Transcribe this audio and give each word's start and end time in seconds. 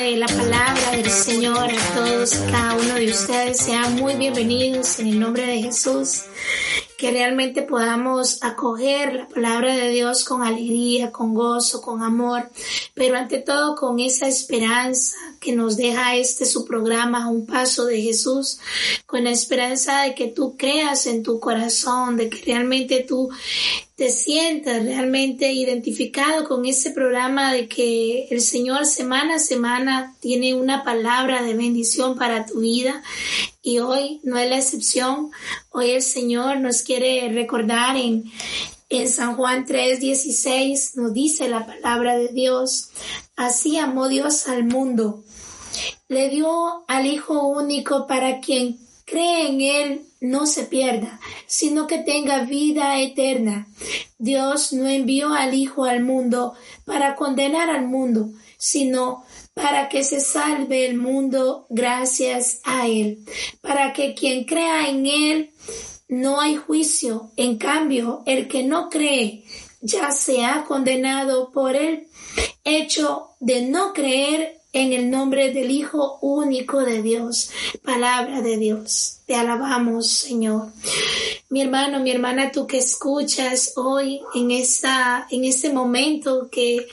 de 0.00 0.16
la 0.16 0.26
palabra 0.26 0.90
del 0.90 1.08
Señor 1.08 1.70
a 1.70 1.94
todos 1.94 2.34
cada 2.50 2.74
uno 2.74 2.94
de 2.94 3.10
ustedes. 3.10 3.58
Sean 3.58 3.94
muy 3.94 4.14
bienvenidos 4.14 4.98
en 4.98 5.06
el 5.06 5.20
nombre 5.20 5.46
de 5.46 5.62
Jesús. 5.62 6.22
Que 6.98 7.12
realmente 7.12 7.62
podamos 7.62 8.42
acoger 8.42 9.14
la 9.14 9.28
palabra 9.28 9.76
de 9.76 9.90
Dios 9.90 10.24
con 10.24 10.42
alegría, 10.42 11.12
con 11.12 11.32
gozo, 11.32 11.80
con 11.80 12.02
amor, 12.02 12.50
pero 12.94 13.16
ante 13.16 13.38
todo 13.38 13.76
con 13.76 14.00
esa 14.00 14.26
esperanza 14.26 15.14
que 15.40 15.52
nos 15.52 15.76
deja 15.76 16.16
este 16.16 16.44
su 16.44 16.66
programa, 16.66 17.28
un 17.28 17.46
paso 17.46 17.86
de 17.86 18.02
Jesús, 18.02 18.58
con 19.06 19.24
la 19.24 19.30
esperanza 19.30 20.02
de 20.02 20.14
que 20.14 20.28
tú 20.28 20.56
creas 20.56 21.06
en 21.06 21.22
tu 21.22 21.40
corazón, 21.40 22.18
de 22.18 22.28
que 22.28 22.44
realmente 22.44 23.04
tú 23.08 23.30
te 23.96 24.10
sientas 24.10 24.84
realmente 24.84 25.52
identificado 25.52 26.46
con 26.46 26.64
ese 26.66 26.90
programa 26.90 27.52
de 27.52 27.68
que 27.68 28.28
el 28.30 28.40
Señor 28.40 28.86
semana 28.86 29.36
a 29.36 29.38
semana 29.38 30.14
tiene 30.20 30.54
una 30.54 30.84
palabra 30.84 31.42
de 31.42 31.54
bendición 31.54 32.16
para 32.16 32.46
tu 32.46 32.60
vida 32.60 33.02
y 33.62 33.78
hoy 33.78 34.20
no 34.22 34.38
es 34.38 34.48
la 34.48 34.58
excepción. 34.58 35.30
Hoy 35.70 35.90
el 35.90 36.02
Señor 36.02 36.60
nos 36.60 36.82
quiere 36.82 37.30
recordar 37.32 37.96
en, 37.96 38.24
en 38.90 39.08
San 39.08 39.36
Juan 39.36 39.64
3:16 39.64 40.96
nos 40.96 41.14
dice 41.14 41.48
la 41.48 41.64
palabra 41.64 42.18
de 42.18 42.28
Dios, 42.28 42.90
así 43.36 43.78
amó 43.78 44.08
Dios 44.08 44.48
al 44.48 44.64
mundo. 44.64 45.24
Le 46.08 46.28
dio 46.28 46.84
al 46.88 47.06
Hijo 47.06 47.46
único 47.46 48.08
para 48.08 48.40
quien 48.40 48.78
cree 49.04 49.48
en 49.48 49.60
Él 49.60 50.06
no 50.20 50.46
se 50.46 50.64
pierda, 50.64 51.20
sino 51.46 51.86
que 51.86 51.98
tenga 51.98 52.44
vida 52.44 53.00
eterna. 53.00 53.68
Dios 54.18 54.72
no 54.72 54.88
envió 54.88 55.32
al 55.34 55.54
Hijo 55.54 55.84
al 55.84 56.02
mundo 56.02 56.54
para 56.84 57.14
condenar 57.14 57.70
al 57.70 57.86
mundo, 57.86 58.32
sino 58.58 59.24
para 59.54 59.88
que 59.88 60.02
se 60.02 60.20
salve 60.20 60.86
el 60.86 60.98
mundo 60.98 61.66
gracias 61.70 62.60
a 62.64 62.88
Él, 62.88 63.24
para 63.60 63.92
que 63.92 64.14
quien 64.14 64.44
crea 64.44 64.88
en 64.88 65.06
Él 65.06 65.50
no 66.10 66.40
hay 66.40 66.56
juicio. 66.56 67.30
En 67.36 67.56
cambio, 67.56 68.22
el 68.26 68.48
que 68.48 68.62
no 68.64 68.90
cree 68.90 69.44
ya 69.80 70.10
se 70.10 70.44
ha 70.44 70.64
condenado 70.64 71.50
por 71.52 71.74
el 71.74 72.08
hecho 72.64 73.30
de 73.40 73.62
no 73.62 73.94
creer 73.94 74.60
en 74.72 74.92
el 74.92 75.10
nombre 75.10 75.52
del 75.52 75.70
Hijo 75.70 76.18
único 76.20 76.80
de 76.80 77.02
Dios, 77.02 77.50
palabra 77.82 78.42
de 78.42 78.56
Dios. 78.56 79.20
Te 79.26 79.34
alabamos, 79.34 80.08
Señor. 80.08 80.68
Mi 81.48 81.62
hermano, 81.62 82.00
mi 82.00 82.10
hermana, 82.10 82.52
tú 82.52 82.66
que 82.66 82.78
escuchas 82.78 83.72
hoy 83.76 84.20
en 84.34 84.50
esta, 84.50 85.26
en 85.30 85.44
este 85.44 85.72
momento 85.72 86.48
que 86.50 86.86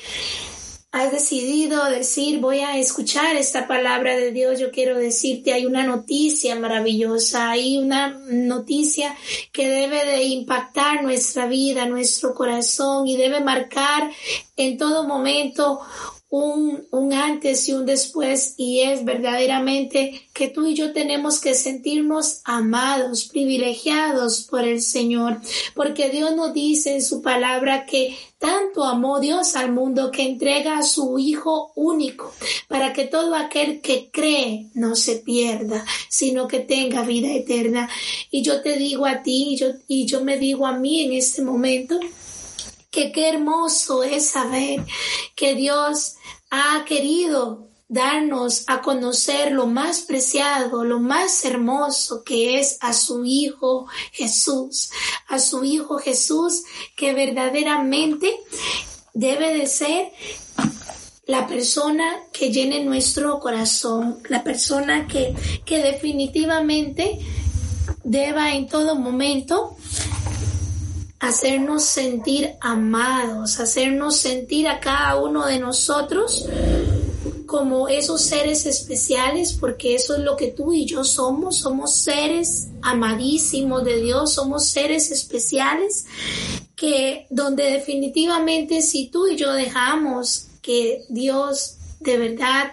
has 0.91 1.11
decidido 1.11 1.83
decir, 1.85 2.39
voy 2.39 2.59
a 2.59 2.77
escuchar 2.77 3.35
esta 3.35 3.67
palabra 3.67 4.15
de 4.15 4.31
Dios, 4.31 4.59
yo 4.59 4.71
quiero 4.71 4.97
decirte, 4.97 5.53
hay 5.53 5.65
una 5.65 5.83
noticia 5.83 6.55
maravillosa, 6.55 7.51
hay 7.51 7.77
una 7.77 8.09
noticia 8.29 9.15
que 9.51 9.67
debe 9.67 10.05
de 10.05 10.23
impactar 10.23 11.03
nuestra 11.03 11.45
vida, 11.45 11.85
nuestro 11.85 12.33
corazón 12.33 13.07
y 13.07 13.17
debe 13.17 13.41
marcar 13.41 14.09
en 14.55 14.77
todo 14.77 15.05
momento 15.05 15.81
un, 16.29 16.85
un, 16.91 17.13
antes 17.13 17.69
y 17.69 17.73
un 17.73 17.85
después 17.85 18.55
y 18.57 18.81
es 18.81 19.05
verdaderamente 19.05 20.27
que 20.33 20.49
tú 20.49 20.65
y 20.65 20.75
yo 20.75 20.91
tenemos 20.91 21.39
que 21.39 21.53
sentirnos 21.53 22.41
amados, 22.43 23.25
privilegiados 23.25 24.43
por 24.49 24.65
el 24.65 24.81
Señor, 24.81 25.39
porque 25.73 26.09
Dios 26.09 26.35
nos 26.35 26.53
dice 26.53 26.95
en 26.95 27.01
su 27.01 27.21
palabra 27.21 27.85
que 27.85 28.17
tanto 28.39 28.83
amó 28.83 29.19
Dios 29.19 29.55
al 29.55 29.71
mundo 29.71 30.11
que 30.11 30.23
entrega 30.23 30.77
a 30.77 30.83
su 30.83 31.17
Hijo 31.17 31.71
único 31.75 32.33
para 32.67 32.93
que 32.93 33.05
todo 33.05 33.33
aquel 33.33 33.81
que 33.81 34.09
cree 34.11 34.67
no 34.73 34.95
se 34.95 35.15
pierda, 35.15 35.85
sino 36.09 36.47
que 36.47 36.59
tenga 36.59 37.03
vida 37.03 37.33
eterna. 37.33 37.89
Y 38.29 38.43
yo 38.43 38.61
te 38.61 38.77
digo 38.77 39.05
a 39.05 39.23
ti 39.23 39.47
y 39.51 39.55
yo, 39.55 39.67
y 39.87 40.05
yo 40.05 40.23
me 40.23 40.37
digo 40.37 40.67
a 40.67 40.73
mí 40.73 41.01
en 41.01 41.13
este 41.13 41.41
momento, 41.41 41.99
que 42.97 43.11
qué 43.11 43.29
hermoso 43.29 44.01
es 44.01 44.27
saber 44.27 44.83
que 45.35 45.53
Dios 45.53 46.15
ha 46.49 46.83
querido 46.83 47.67
darnos 47.87 48.63
a 48.65 48.81
conocer 48.81 49.51
lo 49.51 49.67
más 49.67 49.99
preciado, 49.99 50.83
lo 50.83 50.99
más 50.99 51.45
hermoso 51.45 52.23
que 52.23 52.57
es 52.57 52.79
a 52.81 52.93
su 52.93 53.23
Hijo 53.23 53.85
Jesús, 54.13 54.89
a 55.27 55.37
su 55.37 55.63
Hijo 55.63 55.99
Jesús 55.99 56.63
que 56.95 57.13
verdaderamente 57.13 58.35
debe 59.13 59.55
de 59.55 59.67
ser 59.67 60.11
la 61.27 61.45
persona 61.45 62.23
que 62.33 62.51
llene 62.51 62.83
nuestro 62.83 63.39
corazón, 63.39 64.17
la 64.27 64.43
persona 64.43 65.05
que, 65.05 65.35
que 65.65 65.83
definitivamente 65.83 67.19
deba 68.03 68.55
en 68.55 68.67
todo 68.67 68.95
momento 68.95 69.77
hacernos 71.19 71.83
sentir 71.83 72.51
amados, 72.61 73.59
hacernos 73.59 74.17
sentir 74.17 74.67
a 74.67 74.79
cada 74.79 75.17
uno 75.17 75.45
de 75.45 75.59
nosotros 75.59 76.47
como 77.45 77.87
esos 77.87 78.21
seres 78.21 78.65
especiales, 78.65 79.53
porque 79.53 79.95
eso 79.95 80.15
es 80.15 80.21
lo 80.21 80.35
que 80.35 80.47
tú 80.47 80.73
y 80.73 80.85
yo 80.85 81.03
somos, 81.03 81.59
somos 81.59 81.95
seres 81.95 82.67
amadísimos 82.81 83.83
de 83.85 84.01
Dios, 84.01 84.33
somos 84.33 84.67
seres 84.67 85.11
especiales 85.11 86.05
que 86.75 87.25
donde 87.29 87.63
definitivamente 87.63 88.81
si 88.81 89.07
tú 89.07 89.27
y 89.27 89.37
yo 89.37 89.53
dejamos 89.53 90.47
que 90.61 91.05
Dios 91.09 91.77
de 92.01 92.17
verdad 92.17 92.71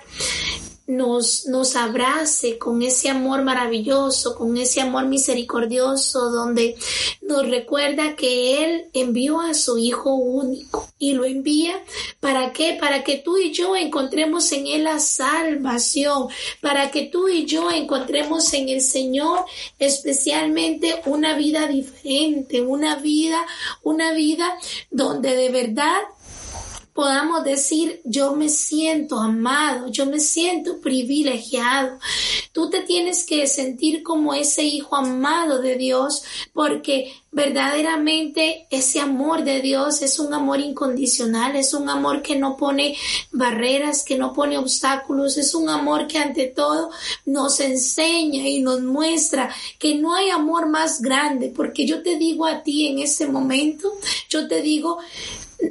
nos, 0.87 1.47
nos 1.47 1.77
abrace 1.77 2.59
con 2.59 2.83
ese 2.83 3.09
amor 3.09 3.43
maravilloso, 3.43 4.35
con 4.35 4.57
ese 4.57 4.81
amor 4.81 5.07
misericordioso, 5.07 6.31
donde 6.31 6.77
nos 7.23 7.49
recuerda 7.49 8.17
que 8.17 8.65
Él 8.65 8.85
envió 8.93 9.41
a 9.41 9.55
su 9.55 9.79
Hijo 9.79 10.15
único 10.15 10.89
y 10.99 11.15
lo 11.15 11.25
envía 11.25 11.83
para 12.21 12.53
qué? 12.53 12.77
Para 12.79 13.03
que 13.03 13.17
tú 13.17 13.39
y 13.39 13.53
yo 13.53 13.77
encontremos 13.77 14.51
en 14.53 14.67
Él 14.67 14.85
la 14.85 14.99
salvación, 14.99 16.29
para 16.61 16.91
que 16.91 17.07
tú 17.07 17.29
y 17.29 17.47
yo 17.47 17.71
encontremos 17.71 18.53
en 18.53 18.69
el 18.69 18.81
Señor 18.81 19.45
especialmente 19.79 21.01
una 21.07 21.37
vida 21.37 21.67
diferente, 21.67 22.61
una 22.61 22.97
vida, 22.97 23.47
una 23.83 24.13
vida 24.13 24.59
donde 24.91 25.35
de 25.35 25.49
verdad 25.49 26.03
podamos 26.95 27.43
decir, 27.43 28.01
yo 28.05 28.37
me 28.37 28.49
siento 28.49 29.19
amado, 29.19 29.89
yo 29.89 30.07
me 30.07 30.21
siento 30.21 30.81
privilegiado. 30.81 31.99
Tú 32.53 32.71
te 32.71 32.83
tienes 32.83 33.25
que 33.25 33.47
sentir 33.49 34.05
como 34.05 34.33
ese 34.33 34.63
hijo 34.63 34.95
amado 34.95 35.61
de 35.61 35.77
Dios 35.77 36.23
porque 36.53 37.13
verdaderamente 37.33 38.69
ese 38.71 39.01
amor 39.01 39.43
de 39.43 39.61
Dios 39.61 40.03
es 40.03 40.21
un 40.21 40.33
amor 40.33 40.61
incondicional, 40.61 41.57
es 41.57 41.75
un 41.75 41.89
amor 41.91 42.23
que 42.23 42.37
no 42.37 42.57
pone 42.57 42.97
barreras, 43.33 44.05
que 44.05 44.17
no 44.17 44.33
pone 44.33 44.57
obstáculos, 44.57 45.37
es 45.37 45.53
un 45.53 45.69
amor 45.69 46.07
que 46.07 46.19
ante 46.19 46.47
todo 46.47 46.91
nos 47.27 47.59
enseña 47.59 48.47
y 48.47 48.61
nos 48.61 48.83
muestra 48.83 49.53
que 49.81 49.97
no 49.97 50.15
hay 50.15 50.31
amor 50.31 50.69
más 50.69 51.03
grande, 51.03 51.53
porque 51.55 51.85
yo 51.87 52.05
te 52.05 52.17
digo 52.19 52.47
a 52.47 52.63
ti 52.63 52.87
en 52.87 53.01
ese 53.01 53.27
momento, 53.27 53.91
yo 54.29 54.47
te 54.47 54.63
digo, 54.63 54.99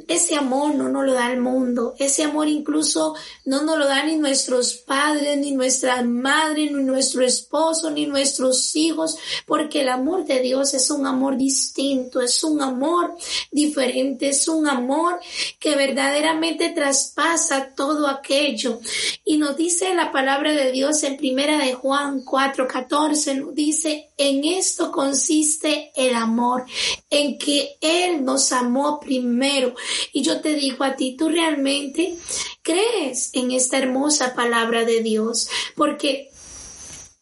ese 0.08 0.36
amor 0.36 0.74
no 0.74 0.88
nos 0.88 1.04
lo 1.04 1.12
da 1.12 1.32
el 1.32 1.40
mundo, 1.40 1.94
ese 1.98 2.24
amor 2.24 2.48
incluso 2.48 3.14
no 3.44 3.62
nos 3.62 3.78
lo 3.78 3.86
da 3.86 4.04
ni 4.04 4.16
nuestros 4.16 4.74
padres, 4.74 5.38
ni 5.38 5.52
nuestra 5.52 6.02
madre, 6.02 6.70
ni 6.70 6.82
nuestro 6.82 7.24
esposo, 7.24 7.90
ni 7.90 8.06
nuestros 8.06 8.74
hijos, 8.76 9.16
porque 9.46 9.82
el 9.82 9.88
amor 9.88 10.24
de 10.24 10.40
Dios 10.40 10.74
es 10.74 10.90
un 10.90 11.06
amor 11.06 11.36
distinto, 11.36 12.20
es 12.20 12.42
un 12.44 12.60
amor 12.62 13.14
diferente, 13.50 14.28
es 14.28 14.48
un 14.48 14.68
amor 14.68 15.20
que 15.58 15.76
verdaderamente 15.76 16.70
traspasa 16.70 17.74
todo 17.74 18.08
aquello. 18.08 18.80
Y 19.24 19.38
nos 19.38 19.56
dice 19.56 19.94
la 19.94 20.12
palabra 20.12 20.52
de 20.52 20.72
Dios 20.72 21.02
en 21.02 21.16
primera 21.16 21.58
de 21.58 21.74
Juan 21.74 22.24
4:14, 22.24 23.34
nos 23.34 23.54
dice, 23.54 24.10
en 24.16 24.44
esto 24.44 24.92
consiste 24.92 25.92
el 25.96 26.14
amor, 26.14 26.64
en 27.10 27.38
que 27.38 27.76
Él 27.80 28.24
nos 28.24 28.52
amó 28.52 29.00
primero. 29.00 29.74
Y 30.12 30.22
yo 30.22 30.40
te 30.40 30.54
digo 30.54 30.84
a 30.84 30.96
ti, 30.96 31.16
tú 31.16 31.28
realmente 31.28 32.16
crees 32.62 33.30
en 33.32 33.52
esta 33.52 33.78
hermosa 33.78 34.34
palabra 34.34 34.84
de 34.84 35.02
Dios, 35.02 35.48
porque 35.74 36.30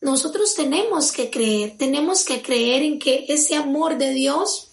nosotros 0.01 0.55
tenemos 0.55 1.13
que 1.13 1.31
creer, 1.31 1.77
tenemos 1.79 2.25
que 2.25 2.43
creer 2.43 2.83
en 2.83 2.99
que 2.99 3.27
ese 3.29 3.55
amor 3.55 3.99
de 3.99 4.11
Dios 4.11 4.69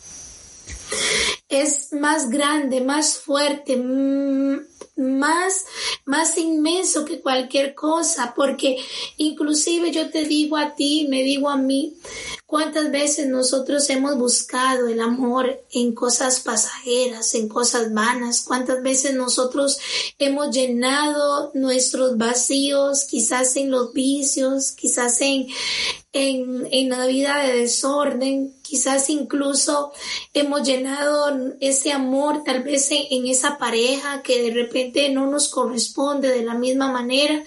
es 1.50 1.94
más 1.94 2.30
grande, 2.30 2.82
más 2.82 3.18
fuerte, 3.18 3.76
mm, 3.78 4.69
más, 5.00 5.66
más 6.06 6.38
inmenso 6.38 7.06
que 7.06 7.22
cualquier 7.22 7.74
cosa, 7.74 8.34
porque 8.36 8.78
inclusive 9.18 9.92
yo 9.92 10.10
te 10.10 10.26
digo 10.26 10.58
a 10.58 10.76
ti, 10.76 11.08
me 11.10 11.24
digo 11.24 11.50
a 11.50 11.58
mí, 11.58 11.96
cuántas 12.46 12.92
veces 12.92 13.28
nosotros 13.28 13.90
hemos 13.90 14.18
buscado 14.18 14.88
el 14.88 15.02
amor 15.02 15.64
en 15.72 15.94
cosas 15.94 16.40
pasajeras, 16.40 17.36
en 17.36 17.48
cosas 17.48 17.94
vanas, 17.94 18.42
cuántas 18.42 18.82
veces 18.82 19.14
nosotros 19.14 19.78
hemos 20.18 20.50
llenado 20.50 21.52
nuestros 21.54 22.18
vacíos, 22.18 23.06
quizás 23.06 23.56
en 23.56 23.70
los 23.70 23.94
vicios, 23.94 24.72
quizás 24.72 25.22
en, 25.22 25.48
en, 26.12 26.68
en 26.72 26.90
la 26.90 27.06
vida 27.06 27.38
de 27.38 27.54
desorden, 27.54 28.54
quizás 28.70 29.10
incluso 29.10 29.92
hemos 30.34 30.62
llenado 30.62 31.36
ese 31.60 31.92
amor 31.92 32.44
tal 32.46 32.62
vez 32.62 32.90
en, 32.92 33.26
esa 33.26 33.58
pareja 33.58 34.22
que 34.22 34.44
de 34.44 34.52
repente 34.52 35.10
no 35.10 35.26
nos 35.26 35.50
corresponde 35.50 36.30
de 36.30 36.44
la 36.44 36.54
misma 36.54 36.92
manera. 36.92 37.44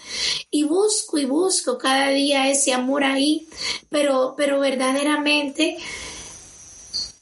Y 0.51 0.65
busco 0.65 1.19
y 1.19 1.25
busco 1.25 1.79
cada 1.79 2.09
día 2.09 2.51
ese 2.51 2.73
amor 2.73 3.05
ahí, 3.05 3.47
pero, 3.89 4.35
pero 4.37 4.59
verdaderamente 4.59 5.79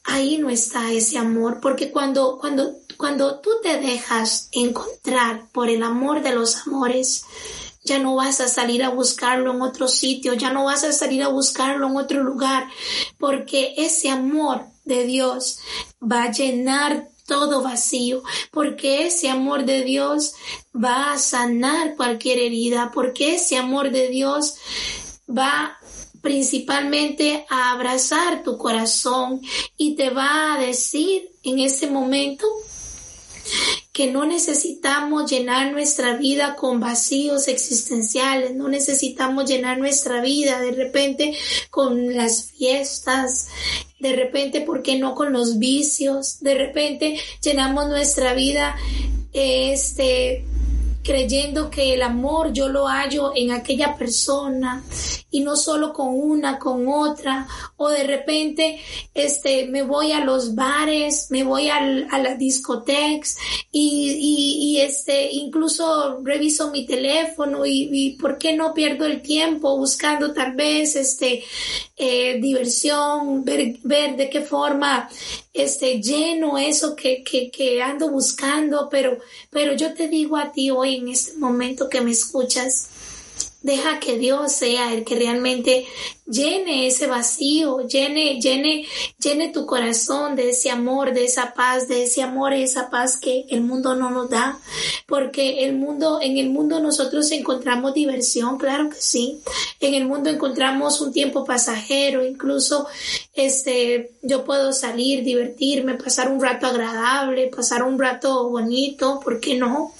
ahí 0.05 0.39
no 0.39 0.49
está 0.49 0.91
ese 0.93 1.19
amor, 1.19 1.61
porque 1.61 1.91
cuando, 1.91 2.39
cuando, 2.41 2.77
cuando 2.97 3.39
tú 3.41 3.51
te 3.63 3.79
dejas 3.79 4.49
encontrar 4.51 5.49
por 5.53 5.69
el 5.69 5.83
amor 5.83 6.23
de 6.23 6.35
los 6.35 6.57
amores, 6.67 7.25
ya 7.91 7.99
no 7.99 8.15
vas 8.15 8.41
a 8.41 8.47
salir 8.47 8.85
a 8.85 8.91
buscarlo 8.91 9.53
en 9.53 9.63
otro 9.63 9.89
sitio, 9.89 10.35
ya 10.35 10.53
no 10.53 10.65
vas 10.65 10.85
a 10.85 10.93
salir 10.93 11.25
a 11.25 11.29
buscarlo 11.29 11.89
en 11.89 11.97
otro 11.97 12.23
lugar, 12.23 12.69
porque 13.19 13.75
ese 13.77 14.09
amor 14.09 14.67
de 14.85 15.05
Dios 15.07 15.59
va 16.01 16.23
a 16.25 16.31
llenar 16.31 17.09
todo 17.27 17.63
vacío, 17.63 18.23
porque 18.53 19.07
ese 19.07 19.29
amor 19.29 19.65
de 19.65 19.83
Dios 19.83 20.35
va 20.73 21.13
a 21.13 21.19
sanar 21.19 21.97
cualquier 21.97 22.39
herida, 22.39 22.93
porque 22.95 23.35
ese 23.35 23.57
amor 23.57 23.91
de 23.91 24.09
Dios 24.09 24.55
va 25.29 25.77
principalmente 26.23 27.45
a 27.51 27.73
abrazar 27.73 28.45
tu 28.45 28.57
corazón 28.57 29.41
y 29.77 29.97
te 29.97 30.11
va 30.11 30.55
a 30.55 30.59
decir 30.59 31.29
en 31.43 31.59
ese 31.59 31.89
momento 31.89 32.47
que 33.93 34.11
no 34.11 34.25
necesitamos 34.25 35.31
llenar 35.31 35.73
nuestra 35.73 36.17
vida 36.17 36.55
con 36.55 36.79
vacíos 36.79 37.49
existenciales, 37.49 38.55
no 38.55 38.69
necesitamos 38.69 39.51
llenar 39.51 39.79
nuestra 39.79 40.21
vida 40.21 40.61
de 40.61 40.71
repente 40.73 41.37
con 41.71 42.15
las 42.15 42.53
fiestas, 42.53 43.49
de 43.99 44.15
repente, 44.15 44.63
¿por 44.63 44.83
qué 44.83 44.99
no 44.99 45.15
con 45.15 45.33
los 45.33 45.59
vicios? 45.59 46.41
De 46.41 46.55
repente 46.55 47.19
llenamos 47.43 47.89
nuestra 47.89 48.33
vida 48.33 48.77
este 49.33 50.45
creyendo 51.11 51.71
que 51.71 51.95
el 51.95 52.03
amor 52.03 52.53
yo 52.53 52.69
lo 52.69 52.87
hallo 52.87 53.33
en 53.35 53.51
aquella 53.51 53.97
persona 53.97 54.81
y 55.29 55.41
no 55.41 55.57
solo 55.57 55.93
con 55.93 56.09
una, 56.15 56.57
con 56.57 56.87
otra, 56.87 57.49
o 57.77 57.89
de 57.89 58.05
repente 58.05 58.79
este, 59.13 59.67
me 59.67 59.83
voy 59.83 60.13
a 60.13 60.25
los 60.25 60.55
bares, 60.55 61.27
me 61.31 61.43
voy 61.43 61.69
a 61.69 61.81
las 61.81 62.39
discotecas 62.39 63.37
y, 63.73 64.19
y, 64.21 64.81
este, 64.81 65.33
incluso 65.33 66.21
reviso 66.23 66.71
mi 66.71 66.87
teléfono 66.87 67.67
y, 67.67 67.89
y, 67.91 68.11
por 68.11 68.39
qué 68.39 68.53
no 68.53 68.73
pierdo 68.73 69.05
el 69.05 69.21
tiempo 69.21 69.77
buscando 69.77 70.33
tal 70.33 70.55
vez 70.55 70.95
este, 70.95 71.43
eh, 71.97 72.39
diversión, 72.41 73.45
ver, 73.45 73.79
ver 73.83 74.17
de 74.17 74.31
qué 74.31 74.43
forma 74.43 75.09
este, 75.53 76.01
lleno 76.01 76.59
eso 76.59 76.95
que, 76.95 77.25
que, 77.25 77.51
que 77.51 77.83
ando 77.83 78.11
buscando, 78.11 78.89
pero, 78.91 79.19
pero 79.51 79.75
yo 79.75 79.95
te 79.95 80.09
digo 80.09 80.37
a 80.37 80.53
ti 80.53 80.71
hoy 80.71 80.97
en 80.97 81.09
este 81.09 81.37
momento 81.39 81.89
que 81.89 82.01
me 82.01 82.13
escuchas, 82.13 82.89
Deja 83.63 84.01
que 84.01 84.17
Dios 84.19 84.53
sea 84.53 84.95
el 84.95 85.05
que 85.05 85.17
realmente 85.17 85.87
llene 86.25 86.87
ese 86.87 87.07
vacío, 87.07 87.87
llene, 87.87 88.41
llene, 88.41 88.87
llene 89.19 89.49
tu 89.49 89.67
corazón 89.67 90.37
de 90.37 90.51
ese 90.51 90.71
amor, 90.71 91.13
de 91.13 91.25
esa 91.25 91.53
paz, 91.53 91.89
de 91.89 92.05
ese 92.05 92.23
amor, 92.23 92.53
esa 92.55 92.89
paz 92.89 93.19
que 93.19 93.45
el 93.51 93.61
mundo 93.61 93.95
no 93.97 94.11
nos 94.11 94.31
da. 94.31 94.59
Porque 95.07 95.65
el 95.65 95.77
mundo, 95.77 96.21
en 96.23 96.39
el 96.39 96.49
mundo 96.51 96.81
nosotros 96.81 97.31
encontramos 97.33 97.93
diversión, 97.93 98.57
claro 98.59 98.89
que 98.89 99.01
sí. 99.01 99.41
En 99.81 99.95
el 99.95 100.07
mundo 100.07 100.31
encontramos 100.31 101.01
un 101.01 101.13
tiempo 101.13 101.45
pasajero, 101.45 102.25
incluso 102.25 102.87
este, 103.35 104.13
yo 104.23 104.45
puedo 104.45 104.73
salir, 104.73 105.23
divertirme, 105.23 105.95
pasar 105.95 106.31
un 106.31 106.41
rato 106.41 106.67
agradable, 106.67 107.49
pasar 107.49 107.83
un 107.83 107.99
rato 107.99 108.49
bonito, 108.49 109.21
¿por 109.23 109.41
qué 109.41 109.57
no? 109.57 109.93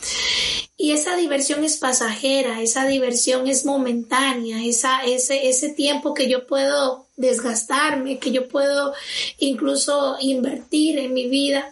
Y 0.83 0.93
esa 0.93 1.15
diversión 1.15 1.63
es 1.63 1.77
pasajera, 1.77 2.63
esa 2.63 2.87
diversión 2.87 3.47
es 3.47 3.67
momentánea, 3.67 4.65
esa, 4.65 5.05
ese, 5.05 5.51
ese 5.51 5.69
tiempo 5.69 6.15
que 6.15 6.27
yo 6.27 6.47
puedo 6.47 7.07
desgastarme, 7.19 8.19
que 8.19 8.33
yo 8.33 8.49
puedo 8.49 8.95
incluso 9.37 10.17
invertir 10.21 10.99
en 10.99 11.13
mi 11.13 11.29
vida. 11.29 11.71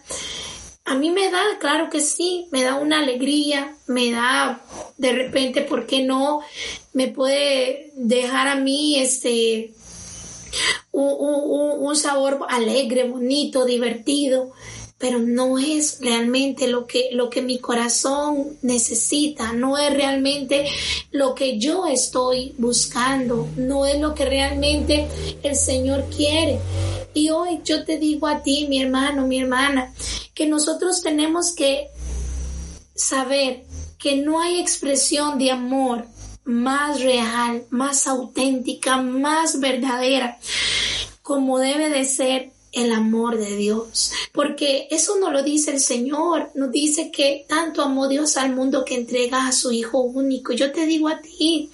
A 0.85 0.93
mí 0.93 1.09
me 1.09 1.31
da, 1.31 1.41
claro 1.59 1.89
que 1.89 2.01
sí, 2.01 2.49
me 2.51 2.61
da 2.61 2.75
una 2.75 2.99
alegría, 2.99 3.75
me 3.87 4.11
da 4.11 4.61
de 4.97 5.11
repente, 5.11 5.63
¿por 5.63 5.87
qué 5.87 6.03
no? 6.03 6.41
Me 6.93 7.07
puede 7.07 7.91
dejar 7.95 8.47
a 8.47 8.57
mí 8.57 8.99
este 8.99 9.73
un, 10.91 11.15
un, 11.17 11.83
un 11.83 11.95
sabor 11.95 12.45
alegre, 12.47 13.05
bonito, 13.05 13.65
divertido 13.65 14.51
pero 14.99 15.19
no 15.19 15.57
es 15.57 15.99
realmente 16.01 16.67
lo 16.67 16.85
que, 16.85 17.09
lo 17.13 17.29
que 17.29 17.41
mi 17.41 17.57
corazón 17.57 18.57
necesita, 18.61 19.53
no 19.53 19.77
es 19.77 19.93
realmente 19.93 20.67
lo 21.11 21.33
que 21.33 21.57
yo 21.57 21.87
estoy 21.87 22.53
buscando, 22.57 23.47
no 23.55 23.85
es 23.85 23.99
lo 23.99 24.13
que 24.13 24.25
realmente 24.25 25.07
el 25.41 25.55
Señor 25.55 26.05
quiere. 26.15 26.59
Y 27.13 27.29
hoy 27.29 27.61
yo 27.63 27.85
te 27.85 27.97
digo 27.97 28.27
a 28.27 28.43
ti, 28.43 28.67
mi 28.67 28.81
hermano, 28.81 29.25
mi 29.25 29.39
hermana, 29.39 29.93
que 30.33 30.45
nosotros 30.45 31.01
tenemos 31.01 31.53
que 31.53 31.87
saber 32.93 33.63
que 33.97 34.17
no 34.17 34.41
hay 34.41 34.59
expresión 34.59 35.39
de 35.39 35.51
amor 35.51 36.05
más 36.43 36.99
real, 36.99 37.63
más 37.69 38.05
auténtica, 38.05 38.97
más 39.01 39.61
verdadera, 39.61 40.37
como 41.21 41.57
debe 41.57 41.89
de 41.89 42.03
ser 42.03 42.51
el 42.71 42.91
amor 42.91 43.37
de 43.37 43.55
Dios, 43.55 44.11
porque 44.31 44.87
eso 44.91 45.17
no 45.19 45.31
lo 45.31 45.43
dice 45.43 45.71
el 45.71 45.79
Señor, 45.79 46.51
nos 46.53 46.71
dice 46.71 47.11
que 47.11 47.45
tanto 47.47 47.81
amó 47.81 48.07
Dios 48.07 48.37
al 48.37 48.55
mundo 48.55 48.85
que 48.85 48.95
entrega 48.95 49.47
a 49.47 49.51
su 49.51 49.71
Hijo 49.71 49.99
único. 50.01 50.53
Yo 50.53 50.71
te 50.71 50.85
digo 50.85 51.07
a 51.07 51.19
ti, 51.19 51.71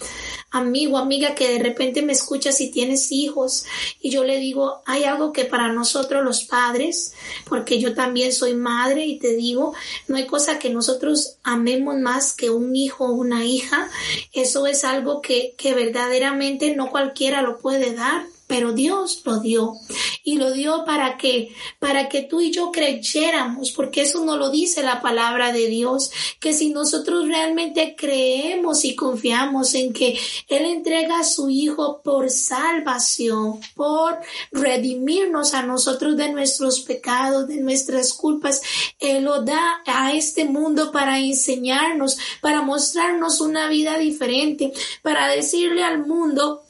amigo, 0.51 0.97
amiga, 0.97 1.35
que 1.35 1.51
de 1.51 1.59
repente 1.59 2.01
me 2.01 2.13
escuchas 2.13 2.61
y 2.61 2.71
tienes 2.71 3.11
hijos, 3.11 3.65
y 4.01 4.09
yo 4.09 4.23
le 4.23 4.39
digo, 4.39 4.81
hay 4.85 5.03
algo 5.03 5.33
que 5.33 5.43
para 5.43 5.71
nosotros 5.71 6.23
los 6.23 6.45
padres, 6.45 7.13
porque 7.47 7.79
yo 7.79 7.93
también 7.93 8.31
soy 8.31 8.53
madre 8.53 9.05
y 9.05 9.19
te 9.19 9.35
digo, 9.35 9.73
no 10.07 10.15
hay 10.15 10.25
cosa 10.25 10.59
que 10.59 10.69
nosotros 10.69 11.37
amemos 11.43 11.97
más 11.97 12.33
que 12.33 12.49
un 12.49 12.75
hijo 12.75 13.05
o 13.05 13.11
una 13.11 13.45
hija, 13.45 13.89
eso 14.31 14.65
es 14.65 14.85
algo 14.85 15.21
que, 15.21 15.55
que 15.57 15.73
verdaderamente 15.73 16.73
no 16.73 16.89
cualquiera 16.89 17.41
lo 17.41 17.59
puede 17.59 17.93
dar 17.93 18.25
pero 18.55 18.71
Dios 18.71 19.21
lo 19.25 19.41
dio. 19.41 19.81
Y 20.23 20.37
lo 20.37 20.53
dio 20.53 20.85
para 20.85 21.17
que 21.17 21.53
para 21.77 22.07
que 22.07 22.21
tú 22.21 22.39
y 22.39 22.51
yo 22.51 22.71
creyéramos 22.71 23.71
porque 23.73 24.03
eso 24.03 24.23
no 24.23 24.37
lo 24.37 24.49
dice 24.49 24.81
la 24.81 25.01
palabra 25.01 25.51
de 25.51 25.67
Dios 25.67 26.09
que 26.39 26.53
si 26.53 26.69
nosotros 26.69 27.27
realmente 27.27 27.95
creemos 27.97 28.85
y 28.85 28.95
confiamos 28.95 29.75
en 29.75 29.91
que 29.91 30.17
él 30.47 30.65
entrega 30.65 31.19
a 31.19 31.23
su 31.25 31.49
hijo 31.49 32.01
por 32.01 32.29
salvación 32.31 33.59
por 33.75 34.19
redimirnos 34.51 35.53
a 35.53 35.61
nosotros 35.61 36.15
de 36.17 36.31
nuestros 36.31 36.79
pecados 36.79 37.47
de 37.47 37.57
nuestras 37.57 38.13
culpas 38.13 38.61
él 38.99 39.25
lo 39.25 39.43
da 39.43 39.81
a 39.85 40.13
este 40.13 40.45
mundo 40.45 40.91
para 40.91 41.19
enseñarnos 41.19 42.17
para 42.41 42.61
mostrarnos 42.61 43.41
una 43.41 43.67
vida 43.67 43.97
diferente 43.99 44.71
para 45.03 45.27
decirle 45.27 45.83
al 45.83 46.07
mundo 46.07 46.64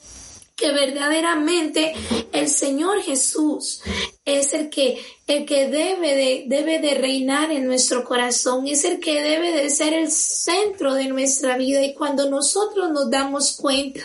que 0.56 0.72
verdaderamente 0.72 1.94
el 2.32 2.48
Señor 2.48 3.02
Jesús 3.02 3.82
es 4.24 4.54
el 4.54 4.70
que, 4.70 4.98
el 5.26 5.44
que 5.44 5.68
debe 5.68 6.14
de, 6.14 6.44
debe 6.46 6.78
de 6.78 6.94
reinar 6.94 7.52
en 7.52 7.66
nuestro 7.66 8.04
corazón, 8.04 8.66
es 8.66 8.84
el 8.86 8.98
que 8.98 9.20
debe 9.20 9.52
de 9.52 9.68
ser 9.68 9.92
el 9.92 10.10
centro 10.10 10.94
de 10.94 11.08
nuestra 11.08 11.58
vida. 11.58 11.84
Y 11.84 11.92
cuando 11.92 12.30
nosotros 12.30 12.90
nos 12.90 13.10
damos 13.10 13.52
cuenta 13.52 14.00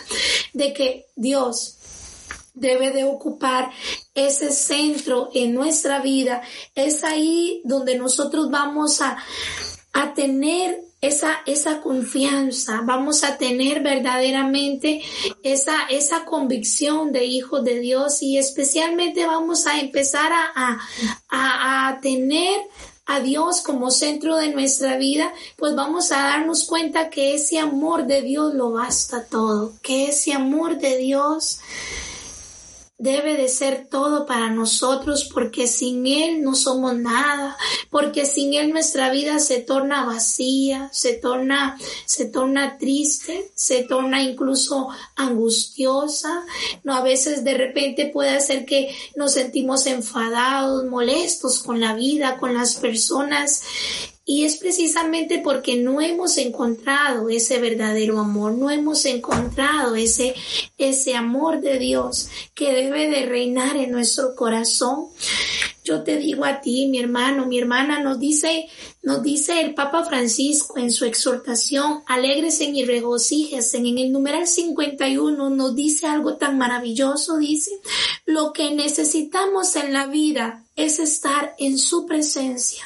de 0.52 0.74
que 0.74 1.06
Dios 1.16 1.78
debe 2.52 2.90
de 2.90 3.04
ocupar 3.04 3.70
ese 4.14 4.52
centro 4.52 5.30
en 5.32 5.54
nuestra 5.54 6.00
vida, 6.02 6.42
es 6.74 7.02
ahí 7.02 7.62
donde 7.64 7.96
nosotros 7.96 8.50
vamos 8.50 9.00
a, 9.00 9.16
a 9.94 10.12
tener 10.12 10.91
esa, 11.02 11.40
esa 11.46 11.80
confianza, 11.80 12.80
vamos 12.84 13.24
a 13.24 13.36
tener 13.36 13.82
verdaderamente 13.82 15.02
esa, 15.42 15.82
esa 15.90 16.24
convicción 16.24 17.10
de 17.10 17.24
hijos 17.24 17.64
de 17.64 17.80
Dios 17.80 18.22
y 18.22 18.38
especialmente 18.38 19.26
vamos 19.26 19.66
a 19.66 19.80
empezar 19.80 20.30
a, 20.32 20.78
a, 21.28 21.88
a 21.88 22.00
tener 22.00 22.60
a 23.04 23.18
Dios 23.18 23.62
como 23.62 23.90
centro 23.90 24.36
de 24.36 24.52
nuestra 24.52 24.96
vida, 24.96 25.32
pues 25.56 25.74
vamos 25.74 26.12
a 26.12 26.22
darnos 26.22 26.64
cuenta 26.64 27.10
que 27.10 27.34
ese 27.34 27.58
amor 27.58 28.06
de 28.06 28.22
Dios 28.22 28.54
lo 28.54 28.70
basta 28.70 29.24
todo, 29.24 29.72
que 29.82 30.06
ese 30.06 30.32
amor 30.32 30.78
de 30.78 30.98
Dios 30.98 31.58
debe 33.02 33.36
de 33.36 33.48
ser 33.48 33.88
todo 33.90 34.26
para 34.26 34.48
nosotros 34.48 35.28
porque 35.34 35.66
sin 35.66 36.06
Él 36.06 36.40
no 36.40 36.54
somos 36.54 36.94
nada, 36.94 37.56
porque 37.90 38.26
sin 38.26 38.54
Él 38.54 38.72
nuestra 38.72 39.10
vida 39.10 39.40
se 39.40 39.58
torna 39.58 40.04
vacía, 40.04 40.88
se 40.92 41.14
torna, 41.14 41.76
se 42.06 42.26
torna 42.26 42.78
triste, 42.78 43.50
se 43.56 43.82
torna 43.82 44.22
incluso 44.22 44.88
angustiosa, 45.16 46.44
no 46.84 46.94
a 46.94 47.02
veces 47.02 47.42
de 47.42 47.54
repente 47.54 48.06
puede 48.06 48.30
hacer 48.30 48.64
que 48.66 48.94
nos 49.16 49.32
sentimos 49.32 49.86
enfadados, 49.86 50.84
molestos 50.84 51.58
con 51.58 51.80
la 51.80 51.96
vida, 51.96 52.38
con 52.38 52.54
las 52.54 52.76
personas 52.76 53.64
y 54.24 54.44
es 54.44 54.56
precisamente 54.56 55.40
porque 55.42 55.76
no 55.76 56.00
hemos 56.00 56.38
encontrado 56.38 57.28
ese 57.28 57.58
verdadero 57.58 58.20
amor, 58.20 58.52
no 58.52 58.70
hemos 58.70 59.04
encontrado 59.04 59.96
ese, 59.96 60.34
ese 60.78 61.16
amor 61.16 61.60
de 61.60 61.78
Dios 61.78 62.28
que 62.54 62.72
debe 62.72 63.08
de 63.08 63.26
reinar 63.26 63.76
en 63.76 63.90
nuestro 63.90 64.36
corazón. 64.36 65.08
Yo 65.84 66.04
te 66.04 66.16
digo 66.18 66.44
a 66.44 66.60
ti, 66.60 66.86
mi 66.86 67.00
hermano, 67.00 67.46
mi 67.46 67.58
hermana, 67.58 68.00
nos 68.00 68.20
dice, 68.20 68.68
nos 69.02 69.24
dice 69.24 69.60
el 69.60 69.74
Papa 69.74 70.04
Francisco 70.04 70.78
en 70.78 70.92
su 70.92 71.04
exhortación, 71.04 72.04
alégrese 72.06 72.66
y 72.66 72.84
regocíjese. 72.84 73.78
En 73.78 73.98
el 73.98 74.12
numeral 74.12 74.46
51 74.46 75.50
nos 75.50 75.74
dice 75.74 76.06
algo 76.06 76.36
tan 76.36 76.56
maravilloso, 76.56 77.38
dice, 77.38 77.72
lo 78.24 78.52
que 78.52 78.70
necesitamos 78.70 79.74
en 79.74 79.92
la 79.92 80.06
vida 80.06 80.64
es 80.76 81.00
estar 81.00 81.56
en 81.58 81.76
su 81.76 82.06
presencia. 82.06 82.84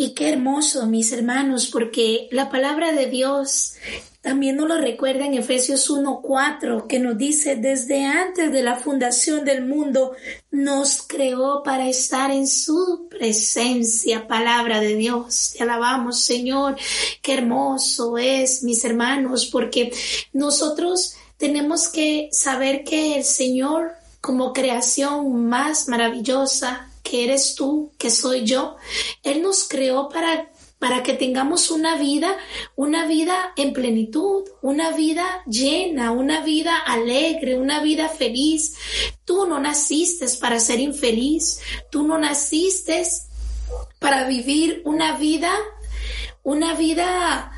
Y 0.00 0.14
qué 0.14 0.30
hermoso, 0.30 0.86
mis 0.86 1.12
hermanos, 1.12 1.66
porque 1.66 2.26
la 2.30 2.48
palabra 2.48 2.92
de 2.92 3.04
Dios 3.04 3.74
también 4.22 4.56
nos 4.56 4.66
lo 4.66 4.78
recuerda 4.78 5.26
en 5.26 5.34
Efesios 5.34 5.90
1.4, 5.90 6.86
que 6.86 6.98
nos 6.98 7.18
dice, 7.18 7.56
desde 7.56 8.06
antes 8.06 8.50
de 8.50 8.62
la 8.62 8.76
fundación 8.76 9.44
del 9.44 9.66
mundo, 9.66 10.12
nos 10.50 11.02
creó 11.02 11.62
para 11.62 11.86
estar 11.86 12.30
en 12.30 12.48
su 12.48 13.08
presencia, 13.10 14.26
palabra 14.26 14.80
de 14.80 14.96
Dios. 14.96 15.52
Te 15.54 15.64
alabamos, 15.64 16.24
Señor. 16.24 16.76
Qué 17.20 17.34
hermoso 17.34 18.16
es, 18.16 18.62
mis 18.62 18.82
hermanos, 18.86 19.44
porque 19.52 19.92
nosotros 20.32 21.12
tenemos 21.36 21.90
que 21.90 22.30
saber 22.32 22.84
que 22.84 23.16
el 23.16 23.24
Señor, 23.24 23.92
como 24.22 24.54
creación 24.54 25.44
más 25.44 25.88
maravillosa, 25.88 26.89
que 27.10 27.24
eres 27.24 27.56
tú, 27.56 27.92
que 27.98 28.08
soy 28.10 28.44
yo. 28.44 28.76
Él 29.24 29.42
nos 29.42 29.66
creó 29.68 30.08
para 30.08 30.50
para 30.78 31.02
que 31.02 31.12
tengamos 31.12 31.70
una 31.70 31.96
vida, 31.96 32.38
una 32.74 33.06
vida 33.06 33.52
en 33.56 33.74
plenitud, 33.74 34.44
una 34.62 34.92
vida 34.92 35.42
llena, 35.46 36.10
una 36.10 36.40
vida 36.40 36.78
alegre, 36.78 37.58
una 37.58 37.82
vida 37.82 38.08
feliz. 38.08 38.76
Tú 39.26 39.46
no 39.46 39.60
naciste 39.60 40.24
para 40.40 40.58
ser 40.58 40.80
infeliz, 40.80 41.60
tú 41.90 42.08
no 42.08 42.16
naciste 42.16 43.06
para 43.98 44.24
vivir 44.24 44.80
una 44.86 45.18
vida, 45.18 45.52
una 46.44 46.72
vida 46.72 47.52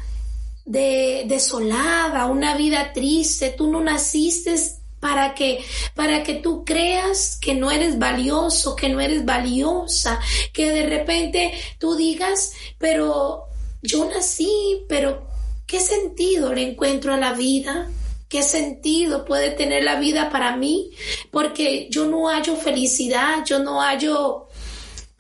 de, 0.64 1.24
desolada, 1.28 2.26
una 2.26 2.56
vida 2.56 2.92
triste, 2.92 3.50
tú 3.50 3.70
no 3.70 3.80
naciste 3.80 4.56
para 5.02 5.34
que, 5.34 5.64
para 5.96 6.22
que 6.22 6.34
tú 6.34 6.64
creas 6.64 7.36
que 7.40 7.54
no 7.54 7.72
eres 7.72 7.98
valioso, 7.98 8.76
que 8.76 8.88
no 8.88 9.00
eres 9.00 9.24
valiosa, 9.24 10.20
que 10.52 10.70
de 10.70 10.84
repente 10.86 11.52
tú 11.80 11.96
digas, 11.96 12.52
pero 12.78 13.46
yo 13.82 14.04
nací, 14.04 14.84
pero 14.88 15.26
¿qué 15.66 15.80
sentido 15.80 16.54
le 16.54 16.62
encuentro 16.70 17.12
a 17.12 17.16
la 17.16 17.32
vida? 17.32 17.90
¿Qué 18.28 18.44
sentido 18.44 19.24
puede 19.24 19.50
tener 19.50 19.82
la 19.82 19.96
vida 19.96 20.30
para 20.30 20.56
mí? 20.56 20.92
Porque 21.32 21.88
yo 21.90 22.06
no 22.06 22.28
hallo 22.28 22.54
felicidad, 22.54 23.44
yo 23.44 23.58
no 23.58 23.80
hallo 23.80 24.46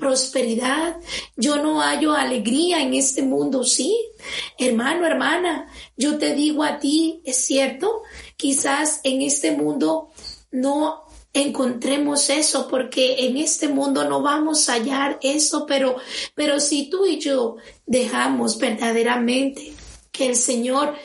prosperidad, 0.02 0.96
yo 1.36 1.62
no 1.62 1.80
hallo 1.80 2.12
alegría 2.12 2.82
en 2.82 2.92
este 2.94 3.22
mundo, 3.22 3.62
sí. 3.62 3.96
Hermano, 4.58 5.06
hermana, 5.06 5.68
yo 5.96 6.18
te 6.18 6.34
digo 6.34 6.64
a 6.64 6.80
ti, 6.80 7.22
es 7.24 7.36
cierto, 7.36 8.02
quizás 8.36 8.98
en 9.04 9.22
este 9.22 9.52
mundo 9.52 10.10
no 10.50 11.04
encontremos 11.32 12.30
eso 12.30 12.66
porque 12.66 13.26
en 13.26 13.36
este 13.36 13.68
mundo 13.68 14.02
no 14.02 14.22
vamos 14.22 14.68
a 14.68 14.72
hallar 14.72 15.20
eso, 15.22 15.66
pero, 15.66 15.94
pero 16.34 16.58
si 16.58 16.90
tú 16.90 17.06
y 17.06 17.20
yo 17.20 17.58
dejamos 17.86 18.58
verdaderamente 18.58 19.72
que 20.10 20.26
el 20.26 20.34
Señor 20.34 20.96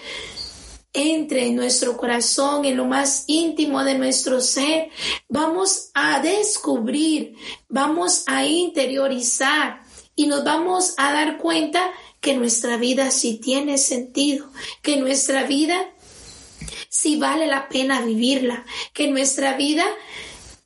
entre 0.94 1.48
en 1.48 1.56
nuestro 1.56 1.98
corazón, 1.98 2.66
en 2.66 2.78
lo 2.78 2.86
más 2.86 3.24
íntimo 3.28 3.84
de 3.84 3.98
nuestro 3.98 4.42
ser, 4.42 4.90
vamos 5.30 5.92
a 5.94 6.20
descubrir, 6.22 7.36
vamos 7.70 8.24
a 8.28 8.46
interiorizar 8.46 9.82
y 10.16 10.28
nos 10.28 10.44
vamos 10.44 10.94
a 10.98 11.14
dar 11.14 11.38
cuenta 11.38 11.92
que 12.20 12.36
nuestra 12.36 12.78
vida 12.78 13.12
sí 13.12 13.36
tiene 13.36 13.78
sentido, 13.78 14.50
que 14.82 14.98
nuestra 14.98 15.44
vida 15.44 15.88
si 16.90 17.16
vale 17.18 17.48
la 17.48 17.70
pena 17.70 18.02
vivirla, 18.02 18.66
que 18.94 19.08
nuestra 19.08 19.56
vida 19.56 19.86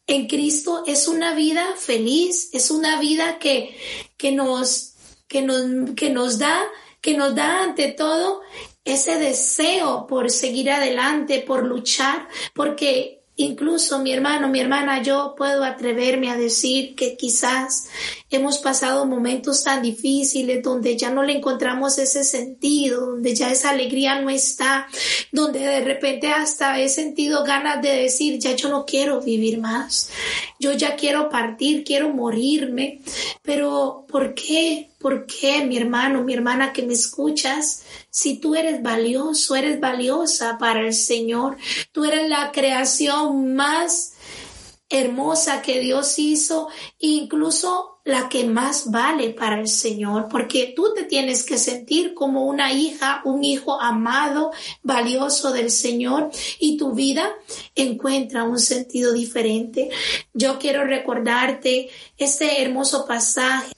en 0.07 0.27
Cristo 0.27 0.83
es 0.87 1.07
una 1.07 1.33
vida 1.33 1.65
feliz, 1.77 2.49
es 2.53 2.71
una 2.71 2.99
vida 2.99 3.39
que, 3.39 3.77
que, 4.17 4.31
nos, 4.31 4.93
que, 5.27 5.41
nos, 5.41 5.93
que 5.95 6.09
nos 6.09 6.39
da, 6.39 6.61
que 7.01 7.15
nos 7.15 7.35
da 7.35 7.63
ante 7.63 7.89
todo 7.89 8.41
ese 8.83 9.17
deseo 9.17 10.07
por 10.07 10.29
seguir 10.31 10.71
adelante, 10.71 11.43
por 11.45 11.65
luchar, 11.65 12.27
porque 12.53 13.21
Incluso 13.37 13.99
mi 13.99 14.11
hermano, 14.13 14.49
mi 14.49 14.59
hermana, 14.59 15.01
yo 15.01 15.33
puedo 15.35 15.63
atreverme 15.63 16.29
a 16.29 16.37
decir 16.37 16.95
que 16.95 17.17
quizás 17.17 17.89
hemos 18.31 18.59
pasado 18.59 19.05
momentos 19.05 19.63
tan 19.63 19.81
difíciles 19.81 20.63
donde 20.63 20.97
ya 20.97 21.11
no 21.11 21.21
le 21.21 21.33
encontramos 21.33 21.97
ese 21.97 22.23
sentido, 22.23 23.07
donde 23.07 23.35
ya 23.35 23.51
esa 23.51 23.71
alegría 23.71 24.21
no 24.21 24.29
está, 24.29 24.87
donde 25.31 25.59
de 25.59 25.81
repente 25.81 26.29
hasta 26.29 26.79
he 26.79 26.87
sentido 26.89 27.43
ganas 27.43 27.81
de 27.81 27.89
decir, 27.89 28.39
ya 28.39 28.55
yo 28.55 28.69
no 28.69 28.85
quiero 28.85 29.21
vivir 29.21 29.59
más, 29.59 30.09
yo 30.59 30.71
ya 30.71 30.95
quiero 30.95 31.29
partir, 31.29 31.83
quiero 31.83 32.09
morirme, 32.09 33.01
pero 33.41 34.05
¿por 34.07 34.33
qué? 34.33 34.87
¿Por 34.97 35.25
qué, 35.25 35.65
mi 35.65 35.77
hermano, 35.77 36.23
mi 36.23 36.33
hermana 36.33 36.73
que 36.73 36.83
me 36.83 36.93
escuchas? 36.93 37.83
Si 38.11 38.37
tú 38.37 38.55
eres 38.55 38.83
valioso, 38.83 39.55
eres 39.55 39.79
valiosa 39.79 40.57
para 40.59 40.81
el 40.81 40.93
Señor, 40.93 41.57
tú 41.91 42.05
eres 42.05 42.29
la 42.29 42.51
creación 42.51 43.55
más 43.55 44.10
hermosa 44.91 45.61
que 45.61 45.79
Dios 45.79 46.19
hizo, 46.19 46.67
incluso 46.99 47.99
la 48.03 48.29
que 48.29 48.45
más 48.45 48.89
vale 48.89 49.29
para 49.29 49.59
el 49.59 49.67
Señor, 49.67 50.27
porque 50.29 50.73
tú 50.75 50.93
te 50.95 51.03
tienes 51.03 51.43
que 51.43 51.57
sentir 51.57 52.13
como 52.13 52.45
una 52.45 52.73
hija, 52.73 53.21
un 53.25 53.43
hijo 53.43 53.79
amado, 53.79 54.51
valioso 54.81 55.51
del 55.51 55.69
Señor, 55.69 56.31
y 56.59 56.77
tu 56.77 56.93
vida 56.93 57.31
encuentra 57.75 58.43
un 58.43 58.59
sentido 58.59 59.13
diferente. 59.13 59.89
Yo 60.33 60.57
quiero 60.57 60.83
recordarte 60.83 61.89
este 62.17 62.61
hermoso 62.61 63.05
pasaje 63.05 63.71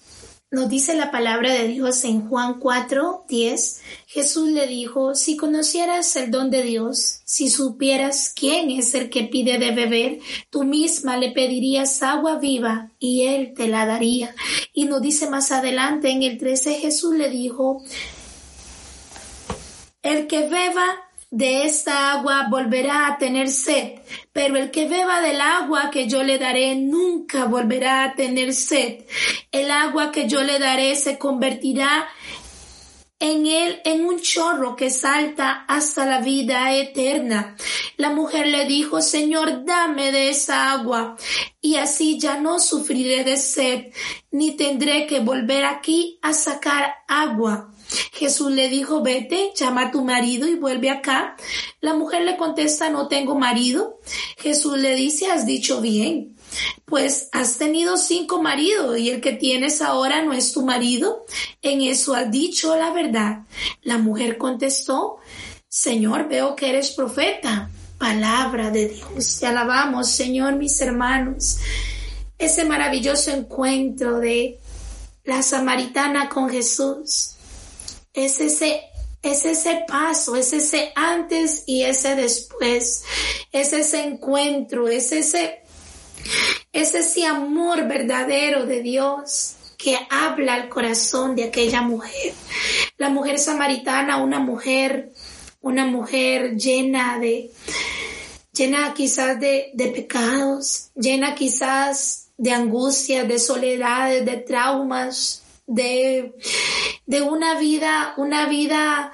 nos 0.53 0.69
dice 0.69 0.93
la 0.93 1.10
palabra 1.10 1.51
de 1.51 1.67
Dios 1.67 2.05
en 2.05 2.29
Juan 2.29 2.60
4, 2.60 3.25
10. 3.27 3.81
Jesús 4.05 4.50
le 4.51 4.67
dijo, 4.67 5.15
si 5.15 5.36
conocieras 5.36 6.15
el 6.15 6.29
don 6.29 6.51
de 6.51 6.62
Dios, 6.62 7.22
si 7.25 7.50
supieras 7.50 8.31
quién 8.36 8.69
es 8.69 8.93
el 8.93 9.10
que 9.10 9.24
pide 9.24 9.57
de 9.57 9.72
beber, 9.72 10.19
tú 10.51 10.63
misma 10.63 11.17
le 11.17 11.31
pedirías 11.31 12.03
agua 12.03 12.38
viva 12.38 12.91
y 13.00 13.24
él 13.24 13.55
te 13.55 13.67
la 13.67 13.88
daría. 13.88 14.36
Y 14.75 14.86
nos 14.86 15.01
dice 15.01 15.27
más 15.27 15.51
adelante 15.51 16.12
en 16.12 16.22
el 16.22 16.38
13, 16.38 16.75
Jesús 16.75 17.15
le 17.15 17.31
dijo, 17.31 17.83
el 20.03 20.27
que 20.27 20.48
beba 20.50 20.86
de 21.34 21.66
esta 21.66 22.12
agua 22.12 22.46
volverá 22.48 23.08
a 23.08 23.18
tener 23.18 23.50
sed, 23.50 23.94
pero 24.32 24.56
el 24.56 24.70
que 24.70 24.88
beba 24.88 25.20
del 25.20 25.42
agua 25.42 25.90
que 25.90 26.08
yo 26.08 26.22
le 26.22 26.38
daré 26.38 26.75
nunca 26.75 27.46
volverá 27.46 28.04
a 28.04 28.13
tener 28.13 28.54
sed. 28.54 29.06
El 29.52 29.72
agua 29.72 30.12
que 30.12 30.28
yo 30.30 30.44
le 30.44 30.60
daré 30.60 30.96
se 30.96 31.18
convertirá 31.18 32.08
en 33.18 33.48
él 33.48 33.82
en 33.84 34.06
un 34.06 34.20
chorro 34.20 34.75
que 34.75 34.92
salta 34.92 35.66
hasta 35.68 36.06
la 36.06 36.20
vida 36.20 36.72
eterna. 36.75 37.56
La 37.98 38.10
mujer 38.10 38.48
le 38.48 38.66
dijo, 38.66 39.02
Señor, 39.02 39.66
dame 39.66 40.12
de 40.12 40.30
esa 40.30 40.72
agua, 40.72 41.16
y 41.62 41.76
así 41.76 42.20
ya 42.20 42.40
no 42.40 42.60
sufriré 42.60 43.24
de 43.24 43.38
sed, 43.38 43.94
ni 44.32 44.56
tendré 44.56 45.08
que 45.08 45.20
volver 45.20 45.66
aquí 45.66 46.20
a 46.22 46.34
sacar 46.34 46.94
agua. 47.08 47.72
Jesús 48.14 48.52
le 48.52 48.70
dijo, 48.70 49.02
vete, 49.04 49.52
llama 49.56 49.84
a 49.84 49.92
tu 49.92 50.04
marido 50.04 50.48
y 50.48 50.56
vuelve 50.56 50.90
acá. 50.90 51.36
La 51.82 51.94
mujer 51.94 52.24
le 52.24 52.38
contesta, 52.38 52.90
no 52.90 53.08
tengo 53.08 53.36
marido. 53.36 54.00
Jesús 54.38 54.78
le 54.78 54.96
dice, 54.96 55.28
has 55.28 55.46
dicho 55.46 55.82
bien, 55.82 56.36
pues 56.86 57.30
has 57.32 57.58
tenido 57.58 57.98
cinco 57.98 58.42
maridos 58.42 58.98
y 58.98 59.10
el 59.10 59.22
que 59.22 59.34
tienes 59.34 59.82
ahora 59.82 60.24
no 60.24 60.34
es 60.34 60.54
tu 60.54 60.64
marido. 60.64 61.26
En 61.62 61.82
eso 61.82 62.14
has 62.16 62.32
dicho 62.32 62.76
la 62.76 62.92
verdad. 62.92 63.44
La 63.84 63.98
mujer 63.98 64.38
contestó, 64.38 65.18
Señor, 65.68 66.28
veo 66.28 66.56
que 66.56 66.70
eres 66.70 66.92
profeta. 66.92 67.70
Palabra 68.03 68.69
de 68.69 68.89
Dios. 68.89 69.39
Te 69.39 69.48
alabamos, 69.48 70.10
Señor, 70.12 70.57
mis 70.57 70.81
hermanos. 70.81 71.60
Ese 72.38 72.65
maravilloso 72.65 73.31
encuentro 73.31 74.19
de 74.19 74.60
la 75.24 75.41
samaritana 75.41 76.27
con 76.27 76.50
Jesús 76.50 77.36
es 78.13 78.41
ese 78.41 78.81
es 79.22 79.45
ese 79.45 79.86
paso, 79.88 80.36
es 80.36 80.51
ese 80.51 80.91
antes 80.95 81.63
y 81.65 81.83
ese 81.83 82.15
después, 82.15 83.05
es 83.53 83.72
ese 83.72 84.03
encuentro, 84.03 84.89
es 84.89 85.13
ese, 85.13 85.62
es 86.74 86.95
ese 86.95 87.25
amor 87.25 87.88
verdadero 87.88 88.65
de 88.65 88.81
Dios 88.81 89.53
que 89.77 89.98
habla 90.10 90.55
al 90.55 90.67
corazón 90.67 91.38
de 91.38 91.45
aquella 91.45 91.81
mujer. 91.81 92.33
La 92.98 93.07
mujer 93.07 93.39
samaritana, 93.39 94.17
una 94.17 94.39
mujer, 94.39 95.13
una 95.62 95.86
mujer 95.86 96.57
llena 96.57 97.17
de, 97.17 97.50
llena 98.53 98.93
quizás 98.93 99.39
de, 99.39 99.74
pecados, 99.93 100.89
llena 100.95 101.36
quizás 101.36 102.27
de 102.38 102.51
angustias, 102.51 103.27
de 103.27 103.39
soledades, 103.39 104.25
de 104.25 104.38
traumas, 104.38 105.43
de, 105.65 106.33
de 107.05 107.22
una 107.22 107.60
vida, 107.60 108.13
una 108.17 108.48
vida 108.48 109.12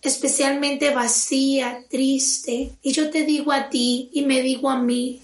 especialmente 0.00 0.90
vacía, 0.90 1.84
triste. 1.90 2.72
Y 2.82 2.92
yo 2.92 3.10
te 3.10 3.24
digo 3.24 3.52
a 3.52 3.68
ti 3.68 4.10
y 4.12 4.22
me 4.22 4.42
digo 4.42 4.70
a 4.70 4.80
mí, 4.80 5.20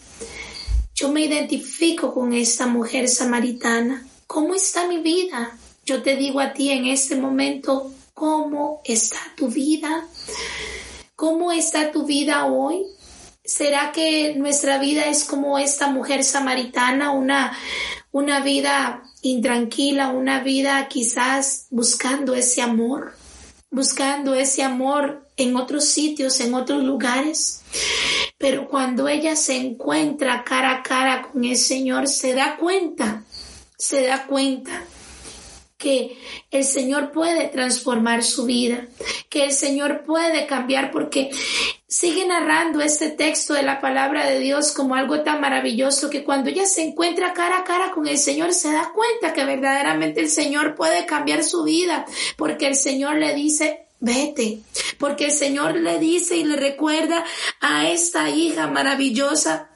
yo 0.95 1.11
me 1.11 1.23
identifico 1.23 2.13
con 2.13 2.33
esta 2.33 2.67
mujer 2.67 3.09
samaritana. 3.09 4.07
¿Cómo 4.27 4.55
está 4.55 4.87
mi 4.87 4.99
vida? 4.99 5.57
Yo 5.85 6.03
te 6.03 6.17
digo 6.17 6.41
a 6.41 6.53
ti 6.53 6.71
en 6.71 6.87
este 6.87 7.17
momento, 7.17 7.93
¿cómo 8.15 8.81
está 8.85 9.19
tu 9.37 9.49
vida? 9.49 10.07
¿Cómo 11.17 11.53
está 11.53 11.93
tu 11.93 12.05
vida 12.05 12.47
hoy? 12.47 12.87
¿Será 13.45 13.93
que 13.93 14.35
nuestra 14.37 14.79
vida 14.79 15.05
es 15.07 15.25
como 15.25 15.59
esta 15.59 15.89
mujer 15.89 16.25
samaritana, 16.25 17.11
una, 17.11 17.53
una 18.11 18.41
vida 18.41 19.03
intranquila, 19.21 20.09
una 20.09 20.41
vida 20.41 20.89
quizás 20.89 21.67
buscando 21.69 22.35
ese 22.35 22.63
amor, 22.63 23.15
buscando 23.71 24.35
ese 24.35 24.63
amor 24.63 25.29
en 25.37 25.57
otros 25.57 25.85
sitios, 25.85 26.41
en 26.41 26.55
otros 26.55 26.83
lugares. 26.83 27.63
Pero 28.39 28.67
cuando 28.69 29.09
ella 29.09 29.37
se 29.37 29.57
encuentra 29.57 30.43
cara 30.43 30.77
a 30.77 30.83
cara 30.83 31.29
con 31.31 31.45
el 31.45 31.57
Señor, 31.57 32.09
se 32.09 32.33
da 32.33 32.57
cuenta, 32.57 33.25
se 33.77 34.07
da 34.07 34.27
cuenta 34.27 34.85
que 35.85 36.17
el 36.51 36.65
Señor 36.65 37.13
puede 37.13 37.47
transformar 37.49 38.25
su 38.25 38.47
vida, 38.47 38.87
que 39.29 39.45
el 39.45 39.53
Señor 39.53 40.05
puede 40.07 40.47
cambiar, 40.47 40.91
porque 40.91 41.31
sigue 41.87 42.27
narrando 42.27 42.81
este 42.81 43.11
texto 43.11 43.53
de 43.53 43.65
la 43.65 43.83
palabra 43.83 44.27
de 44.27 44.39
Dios 44.39 44.73
como 44.73 44.95
algo 44.95 45.21
tan 45.21 45.43
maravilloso 45.43 46.09
que 46.09 46.25
cuando 46.25 46.49
ella 46.49 46.65
se 46.65 46.81
encuentra 46.81 47.35
cara 47.35 47.59
a 47.59 47.65
cara 47.65 47.91
con 47.91 48.09
el 48.09 48.17
Señor 48.17 48.55
se 48.55 48.73
da 48.73 48.93
cuenta 48.95 49.35
que 49.35 49.45
verdaderamente 49.45 50.21
el 50.23 50.31
Señor 50.31 50.75
puede 50.75 51.05
cambiar 51.05 51.45
su 51.45 51.65
vida, 51.65 52.07
porque 52.39 52.67
el 52.67 52.77
Señor 52.77 53.17
le 53.17 53.35
dice, 53.35 53.85
vete, 54.01 54.61
porque 54.99 55.27
el 55.27 55.33
Señor 55.33 55.77
le 55.77 55.99
dice 55.99 56.39
y 56.39 56.45
le 56.45 56.57
recuerda 56.57 57.27
a 57.61 57.91
esta 57.91 58.31
hija 58.31 58.69
maravillosa 58.69 59.69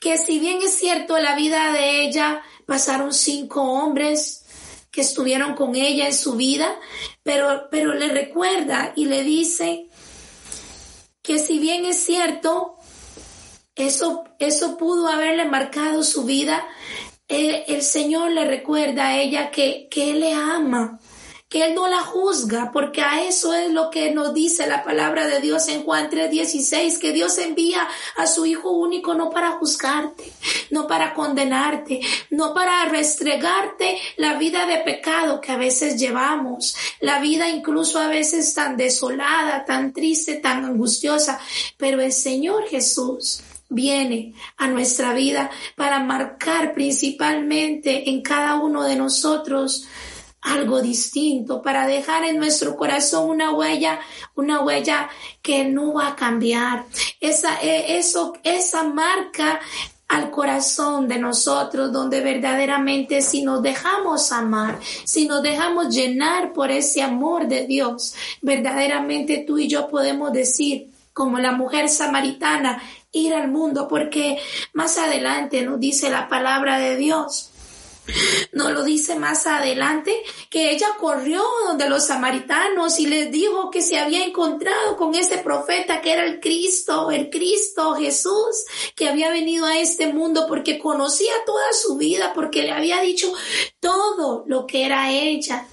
que 0.00 0.18
si 0.18 0.40
bien 0.40 0.58
es 0.60 0.74
cierto 0.74 1.16
la 1.18 1.36
vida 1.36 1.70
de 1.70 2.02
ella 2.02 2.42
pasaron 2.66 3.14
cinco 3.14 3.62
hombres 3.62 4.43
que 4.94 5.00
estuvieron 5.00 5.54
con 5.54 5.74
ella 5.74 6.06
en 6.06 6.14
su 6.14 6.36
vida, 6.36 6.78
pero, 7.24 7.66
pero 7.68 7.94
le 7.94 8.08
recuerda 8.08 8.92
y 8.94 9.06
le 9.06 9.24
dice 9.24 9.88
que 11.20 11.40
si 11.40 11.58
bien 11.58 11.84
es 11.84 12.04
cierto, 12.04 12.76
eso, 13.74 14.22
eso 14.38 14.76
pudo 14.76 15.08
haberle 15.08 15.46
marcado 15.46 16.04
su 16.04 16.22
vida, 16.22 16.64
el, 17.26 17.64
el 17.66 17.82
Señor 17.82 18.30
le 18.30 18.44
recuerda 18.44 19.08
a 19.08 19.20
ella 19.20 19.50
que, 19.50 19.88
que 19.90 20.12
Él 20.12 20.20
le 20.20 20.32
ama, 20.32 21.00
Él 21.62 21.74
no 21.74 21.86
la 21.86 22.00
juzga, 22.00 22.70
porque 22.72 23.02
a 23.02 23.22
eso 23.22 23.54
es 23.54 23.70
lo 23.70 23.90
que 23.90 24.10
nos 24.10 24.34
dice 24.34 24.66
la 24.66 24.82
palabra 24.82 25.26
de 25.26 25.40
Dios 25.40 25.68
en 25.68 25.82
Juan 25.82 26.08
3:16, 26.10 26.98
que 26.98 27.12
Dios 27.12 27.38
envía 27.38 27.86
a 28.16 28.26
su 28.26 28.46
Hijo 28.46 28.70
único 28.70 29.14
no 29.14 29.30
para 29.30 29.52
juzgarte, 29.52 30.32
no 30.70 30.86
para 30.86 31.14
condenarte, 31.14 32.00
no 32.30 32.54
para 32.54 32.84
restregarte 32.86 33.98
la 34.16 34.34
vida 34.34 34.66
de 34.66 34.78
pecado 34.78 35.40
que 35.40 35.52
a 35.52 35.56
veces 35.56 35.96
llevamos, 35.96 36.76
la 37.00 37.20
vida 37.20 37.48
incluso 37.48 37.98
a 37.98 38.08
veces 38.08 38.54
tan 38.54 38.76
desolada, 38.76 39.64
tan 39.64 39.92
triste, 39.92 40.36
tan 40.36 40.64
angustiosa, 40.64 41.38
pero 41.76 42.00
el 42.00 42.12
Señor 42.12 42.64
Jesús 42.68 43.42
viene 43.68 44.34
a 44.56 44.68
nuestra 44.68 45.12
vida 45.14 45.50
para 45.76 46.00
marcar 46.00 46.74
principalmente 46.74 48.10
en 48.10 48.22
cada 48.22 48.56
uno 48.56 48.84
de 48.84 48.96
nosotros 48.96 49.86
algo 50.44 50.82
distinto, 50.82 51.62
para 51.62 51.86
dejar 51.86 52.24
en 52.24 52.38
nuestro 52.38 52.76
corazón 52.76 53.30
una 53.30 53.50
huella, 53.52 53.98
una 54.34 54.60
huella 54.60 55.08
que 55.42 55.64
no 55.64 55.94
va 55.94 56.08
a 56.08 56.16
cambiar. 56.16 56.84
Esa, 57.18 57.60
e, 57.62 57.98
eso, 57.98 58.34
esa 58.44 58.84
marca 58.84 59.58
al 60.06 60.30
corazón 60.30 61.08
de 61.08 61.18
nosotros, 61.18 61.90
donde 61.90 62.20
verdaderamente 62.20 63.22
si 63.22 63.42
nos 63.42 63.62
dejamos 63.62 64.32
amar, 64.32 64.78
si 65.04 65.26
nos 65.26 65.42
dejamos 65.42 65.94
llenar 65.94 66.52
por 66.52 66.70
ese 66.70 67.02
amor 67.02 67.48
de 67.48 67.66
Dios, 67.66 68.14
verdaderamente 68.42 69.44
tú 69.46 69.58
y 69.58 69.66
yo 69.66 69.88
podemos 69.88 70.30
decir, 70.32 70.90
como 71.14 71.38
la 71.38 71.52
mujer 71.52 71.88
samaritana, 71.88 72.82
ir 73.12 73.32
al 73.32 73.50
mundo, 73.50 73.88
porque 73.88 74.38
más 74.74 74.98
adelante 74.98 75.62
nos 75.62 75.80
dice 75.80 76.10
la 76.10 76.28
palabra 76.28 76.78
de 76.78 76.96
Dios 76.96 77.50
no 78.52 78.70
lo 78.70 78.84
dice 78.84 79.16
más 79.16 79.46
adelante 79.46 80.14
que 80.50 80.70
ella 80.70 80.88
corrió 80.98 81.42
donde 81.66 81.88
los 81.88 82.06
samaritanos 82.06 82.98
y 82.98 83.06
les 83.06 83.30
dijo 83.30 83.70
que 83.70 83.82
se 83.82 83.98
había 83.98 84.24
encontrado 84.24 84.96
con 84.96 85.14
ese 85.14 85.38
profeta 85.38 86.00
que 86.00 86.12
era 86.12 86.24
el 86.24 86.40
Cristo, 86.40 87.10
el 87.10 87.30
Cristo 87.30 87.94
Jesús, 87.94 88.64
que 88.94 89.08
había 89.08 89.30
venido 89.30 89.66
a 89.66 89.78
este 89.78 90.12
mundo 90.12 90.46
porque 90.48 90.78
conocía 90.78 91.32
toda 91.46 91.72
su 91.72 91.96
vida, 91.96 92.32
porque 92.34 92.62
le 92.62 92.72
había 92.72 93.00
dicho 93.00 93.32
todo 93.80 94.44
lo 94.46 94.66
que 94.66 94.84
era 94.84 95.10
ella. 95.10 95.66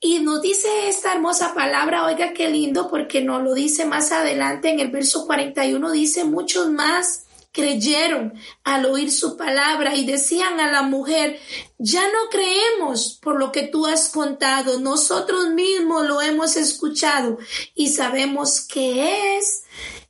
Y 0.00 0.20
nos 0.20 0.42
dice 0.42 0.88
esta 0.88 1.14
hermosa 1.14 1.54
palabra, 1.54 2.04
oiga 2.04 2.32
qué 2.32 2.48
lindo, 2.48 2.88
porque 2.88 3.22
nos 3.22 3.42
lo 3.42 3.54
dice 3.54 3.86
más 3.86 4.12
adelante 4.12 4.68
en 4.68 4.80
el 4.80 4.90
verso 4.90 5.26
41, 5.26 5.90
dice 5.92 6.24
muchos 6.24 6.70
más 6.70 7.23
creyeron 7.54 8.34
al 8.64 8.84
oír 8.84 9.12
su 9.12 9.36
palabra 9.36 9.94
y 9.94 10.04
decían 10.04 10.58
a 10.58 10.72
la 10.72 10.82
mujer, 10.82 11.38
ya 11.78 12.02
no 12.02 12.28
creemos 12.28 13.16
por 13.22 13.38
lo 13.38 13.52
que 13.52 13.62
tú 13.62 13.86
has 13.86 14.08
contado, 14.08 14.80
nosotros 14.80 15.50
mismos 15.50 16.04
lo 16.04 16.20
hemos 16.20 16.56
escuchado 16.56 17.38
y 17.74 17.90
sabemos 17.90 18.60
que 18.60 19.36
es 19.38 19.62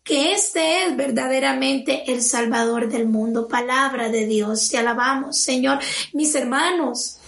que 0.03 0.33
este 0.33 0.85
es 0.85 0.97
verdaderamente 0.97 2.11
el 2.13 2.23
Salvador 2.23 2.91
del 2.91 3.07
mundo. 3.07 3.49
Palabra 3.49 4.09
de 4.09 4.27
Dios, 4.27 4.69
te 4.69 4.79
alabamos, 4.79 5.39
Señor. 5.39 5.79
Mis 6.13 6.35
hermanos, 6.35 7.19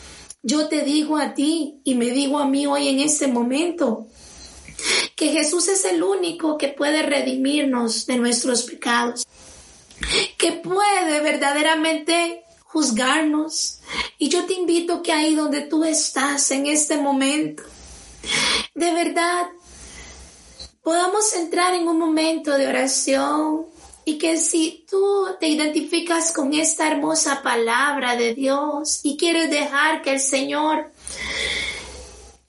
yo 0.43 0.69
te 0.69 0.83
digo 0.83 1.17
a 1.17 1.35
ti 1.35 1.81
y 1.85 1.95
me 1.95 2.07
digo 2.07 2.39
a 2.39 2.47
mí 2.47 2.67
hoy 2.67 2.89
en 2.89 3.01
este 3.01 3.29
momento 3.29 4.07
que 5.15 5.29
Jesús 5.29 5.69
es 5.69 5.85
el 5.87 6.03
único 6.03 6.59
que 6.59 6.69
puede 6.69 7.03
redimirnos 7.03 8.07
de 8.07 8.19
nuestros 8.19 8.63
pecados 8.65 9.27
que 10.37 10.53
puede 10.53 11.21
verdaderamente 11.21 12.45
juzgarnos. 12.63 13.81
Y 14.19 14.29
yo 14.29 14.45
te 14.47 14.55
invito 14.55 15.03
que 15.03 15.13
ahí 15.13 15.35
donde 15.35 15.63
tú 15.63 15.85
estás 15.85 16.51
en 16.51 16.67
este 16.67 16.97
momento, 16.97 17.63
de 18.75 18.93
verdad, 18.93 19.47
podamos 20.83 21.33
entrar 21.35 21.75
en 21.75 21.89
un 21.89 21.99
momento 21.99 22.53
de 22.53 22.69
oración 22.69 23.67
y 24.05 24.19
que 24.19 24.37
si 24.37 24.85
tú 24.89 25.27
te 25.41 25.49
identificas 25.49 26.33
con 26.33 26.55
esta 26.55 26.87
hermosa 26.87 27.43
palabra 27.43 28.15
de 28.15 28.35
Dios 28.35 29.01
y 29.03 29.17
quieres 29.17 29.51
dejar 29.51 30.03
que 30.03 30.13
el 30.13 30.21
Señor, 30.21 30.93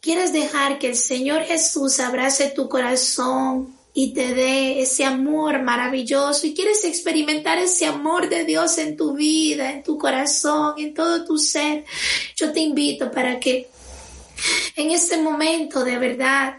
quieres 0.01 0.33
dejar 0.33 0.77
que 0.77 0.89
el 0.89 0.95
Señor 0.95 1.43
Jesús 1.43 1.99
abrace 1.99 2.49
tu 2.49 2.69
corazón 2.69 3.76
y 3.99 4.13
te 4.13 4.35
dé 4.35 4.79
ese 4.79 5.05
amor 5.05 5.63
maravilloso 5.63 6.45
y 6.45 6.53
quieres 6.53 6.83
experimentar 6.83 7.57
ese 7.57 7.87
amor 7.87 8.29
de 8.29 8.45
Dios 8.45 8.77
en 8.77 8.95
tu 8.95 9.13
vida, 9.13 9.71
en 9.71 9.81
tu 9.81 9.97
corazón, 9.97 10.75
en 10.77 10.93
todo 10.93 11.25
tu 11.25 11.39
ser, 11.39 11.83
yo 12.35 12.53
te 12.53 12.59
invito 12.59 13.09
para 13.09 13.39
que 13.39 13.71
en 14.75 14.91
este 14.91 15.17
momento 15.17 15.83
de 15.83 15.97
verdad 15.97 16.57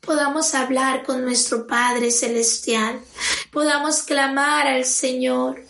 podamos 0.00 0.54
hablar 0.54 1.02
con 1.02 1.24
nuestro 1.24 1.66
Padre 1.66 2.12
Celestial, 2.12 3.00
podamos 3.50 4.04
clamar 4.04 4.68
al 4.68 4.84
Señor 4.84 5.64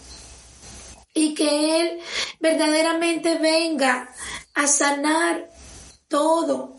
y 1.15 1.33
que 1.33 1.81
Él 1.81 1.99
verdaderamente 2.41 3.39
venga 3.39 4.11
a 4.53 4.67
sanar 4.67 5.49
todo 6.09 6.77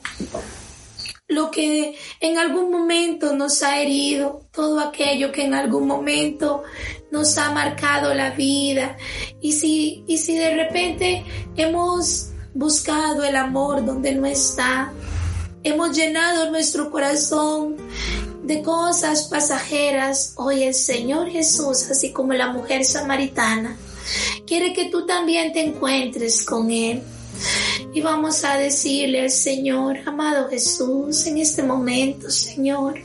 lo 1.33 1.51
que 1.51 1.95
en 2.19 2.37
algún 2.37 2.71
momento 2.71 3.35
nos 3.35 3.63
ha 3.63 3.81
herido, 3.81 4.41
todo 4.51 4.79
aquello 4.79 5.31
que 5.31 5.43
en 5.43 5.53
algún 5.53 5.87
momento 5.87 6.63
nos 7.11 7.37
ha 7.37 7.51
marcado 7.51 8.13
la 8.13 8.31
vida. 8.31 8.97
Y 9.41 9.51
si, 9.53 10.03
y 10.07 10.17
si 10.17 10.35
de 10.35 10.55
repente 10.55 11.23
hemos 11.55 12.29
buscado 12.53 13.23
el 13.23 13.35
amor 13.35 13.85
donde 13.85 14.13
no 14.13 14.25
está, 14.25 14.93
hemos 15.63 15.95
llenado 15.95 16.51
nuestro 16.51 16.91
corazón 16.91 17.77
de 18.43 18.61
cosas 18.61 19.23
pasajeras. 19.23 20.33
Hoy 20.35 20.63
el 20.63 20.73
Señor 20.73 21.29
Jesús, 21.29 21.89
así 21.89 22.11
como 22.11 22.33
la 22.33 22.51
mujer 22.51 22.85
samaritana, 22.85 23.77
quiere 24.45 24.73
que 24.73 24.89
tú 24.89 25.05
también 25.05 25.53
te 25.53 25.61
encuentres 25.61 26.45
con 26.45 26.69
Él. 26.69 27.01
Y 27.93 28.01
vamos 28.01 28.43
a 28.43 28.57
decirle 28.57 29.21
al 29.21 29.29
Señor, 29.29 29.97
amado 30.05 30.49
Jesús, 30.49 31.25
en 31.25 31.37
este 31.37 31.63
momento, 31.63 32.29
Señor, 32.29 32.95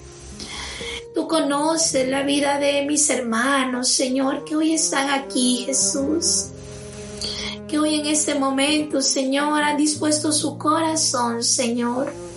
tú 1.15 1.27
conoces 1.29 2.09
la 2.09 2.23
vida 2.23 2.59
de 2.59 2.85
mis 2.87 3.09
hermanos, 3.11 3.89
Señor, 3.89 4.45
que 4.45 4.57
hoy 4.57 4.75
están 4.75 5.11
aquí, 5.11 5.65
Jesús. 5.67 6.47
Que 7.67 7.79
hoy 7.79 7.97
en 8.01 8.07
este 8.07 8.35
momento, 8.35 9.03
Señor, 9.03 9.63
han 9.63 9.77
dispuesto 9.77 10.33
su 10.33 10.57
corazón, 10.57 11.43
Señor 11.43 12.28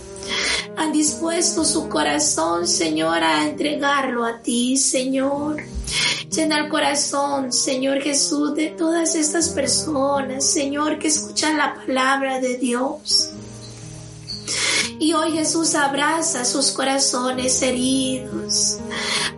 han 0.78 0.92
dispuesto 0.92 1.64
su 1.64 1.90
corazón, 1.90 2.68
Señor, 2.68 3.24
a 3.24 3.48
entregarlo 3.48 4.26
a 4.26 4.42
ti, 4.42 4.78
Señor. 4.78 5.64
Llena 6.30 6.60
el 6.60 6.70
corazón, 6.70 7.52
Señor 7.52 8.02
Jesús, 8.02 8.56
de 8.56 8.68
todas 8.70 9.16
estas 9.16 9.50
personas, 9.50 10.46
Señor, 10.46 10.98
que 10.98 11.10
escuchan 11.10 11.58
la 11.58 11.76
palabra 11.76 12.40
de 12.40 12.58
Dios. 12.58 13.32
Y 14.98 15.14
hoy 15.14 15.32
Jesús 15.32 15.76
abraza 15.76 16.46
sus 16.46 16.72
corazones 16.72 17.62
heridos, 17.62 18.78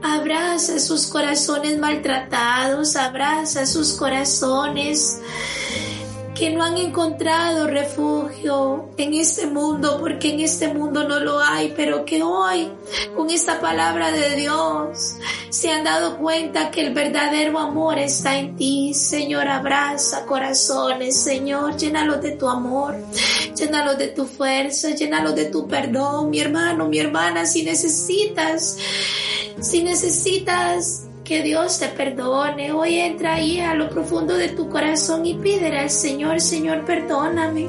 abraza 0.01 0.77
sus 0.79 1.07
corazones 1.07 1.77
maltratados, 1.79 2.95
abraza 2.95 3.65
sus 3.65 3.93
corazones 3.93 5.19
que 6.35 6.49
no 6.49 6.63
han 6.63 6.77
encontrado 6.77 7.67
refugio 7.67 8.89
en 8.97 9.13
este 9.13 9.45
mundo 9.45 9.97
porque 9.99 10.33
en 10.33 10.39
este 10.39 10.73
mundo 10.73 11.07
no 11.07 11.19
lo 11.19 11.39
hay, 11.39 11.73
pero 11.75 12.05
que 12.05 12.23
hoy 12.23 12.69
con 13.15 13.29
esta 13.29 13.59
palabra 13.59 14.11
de 14.11 14.35
Dios 14.35 15.15
se 15.49 15.71
han 15.71 15.83
dado 15.83 16.17
cuenta 16.17 16.71
que 16.71 16.81
el 16.81 16.93
verdadero 16.93 17.59
amor 17.59 17.99
está 17.99 18.37
en 18.37 18.55
ti. 18.55 18.93
Señor, 18.93 19.47
abraza 19.47 20.25
corazones, 20.25 21.21
Señor, 21.21 21.77
llénalos 21.77 22.21
de 22.21 22.31
tu 22.31 22.47
amor, 22.47 22.95
llénalos 23.55 23.97
de 23.97 24.07
tu 24.07 24.25
fuerza, 24.25 24.89
llénalos 24.91 25.35
de 25.35 25.45
tu 25.45 25.67
perdón, 25.67 26.31
mi 26.31 26.39
hermano, 26.39 26.87
mi 26.87 26.99
hermana, 26.99 27.45
si 27.45 27.63
necesitas, 27.63 28.77
si 29.61 29.83
necesitas 29.83 31.03
que 31.23 31.41
Dios 31.41 31.79
te 31.79 31.87
perdone. 31.87 32.71
Hoy 32.71 32.99
entra 32.99 33.35
ahí 33.35 33.59
a 33.59 33.73
lo 33.73 33.89
profundo 33.89 34.35
de 34.35 34.49
tu 34.49 34.69
corazón 34.69 35.25
y 35.25 35.35
pídele 35.35 35.79
al 35.79 35.89
Señor, 35.89 36.41
Señor, 36.41 36.85
perdóname. 36.85 37.67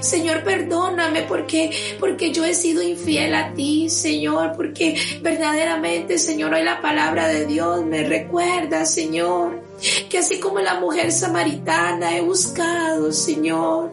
Señor, 0.00 0.42
perdóname 0.42 1.22
porque, 1.22 1.70
porque 2.00 2.32
yo 2.32 2.44
he 2.44 2.54
sido 2.54 2.82
infiel 2.82 3.34
a 3.34 3.52
ti, 3.54 3.88
Señor, 3.88 4.52
porque 4.56 4.96
verdaderamente, 5.22 6.18
Señor, 6.18 6.54
hoy 6.54 6.64
la 6.64 6.80
palabra 6.80 7.28
de 7.28 7.46
Dios 7.46 7.84
me 7.84 8.04
recuerda, 8.04 8.84
Señor, 8.84 9.62
que 10.08 10.18
así 10.18 10.40
como 10.40 10.58
la 10.60 10.80
mujer 10.80 11.12
samaritana 11.12 12.16
he 12.16 12.20
buscado, 12.20 13.12
Señor, 13.12 13.92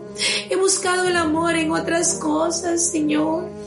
he 0.50 0.56
buscado 0.56 1.08
el 1.08 1.18
amor 1.18 1.56
en 1.56 1.72
otras 1.72 2.16
cosas, 2.16 2.90
Señor. 2.90 3.65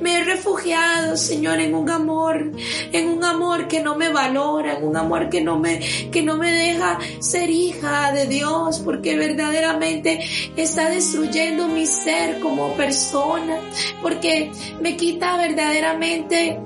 Me 0.00 0.18
he 0.18 0.24
refugiado, 0.24 1.16
Señor, 1.16 1.60
en 1.60 1.74
un 1.74 1.90
amor, 1.90 2.52
en 2.92 3.08
un 3.08 3.24
amor 3.24 3.68
que 3.68 3.80
no 3.80 3.96
me 3.96 4.08
valora, 4.08 4.78
en 4.78 4.84
un 4.84 4.96
amor 4.96 5.28
que 5.28 5.40
no 5.40 5.58
me, 5.58 5.80
que 6.10 6.22
no 6.22 6.36
me 6.36 6.50
deja 6.50 6.98
ser 7.20 7.50
hija 7.50 8.12
de 8.12 8.26
Dios, 8.26 8.80
porque 8.80 9.16
verdaderamente 9.16 10.20
está 10.56 10.90
destruyendo 10.90 11.68
mi 11.68 11.86
ser 11.86 12.40
como 12.40 12.74
persona, 12.74 13.60
porque 14.02 14.50
me 14.80 14.96
quita 14.96 15.36
verdaderamente 15.36 16.58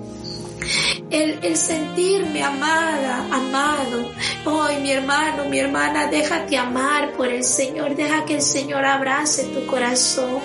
el, 1.10 1.56
sentirme 1.56 2.42
amada, 2.42 3.26
amado. 3.30 4.10
Hoy, 4.44 4.76
mi 4.82 4.90
hermano, 4.90 5.44
mi 5.46 5.58
hermana, 5.58 6.06
déjate 6.06 6.56
amar 6.56 7.12
por 7.12 7.28
el 7.28 7.44
Señor, 7.44 7.94
deja 7.94 8.24
que 8.24 8.36
el 8.36 8.42
Señor 8.42 8.84
abrace 8.84 9.44
tu 9.44 9.66
corazón 9.66 10.40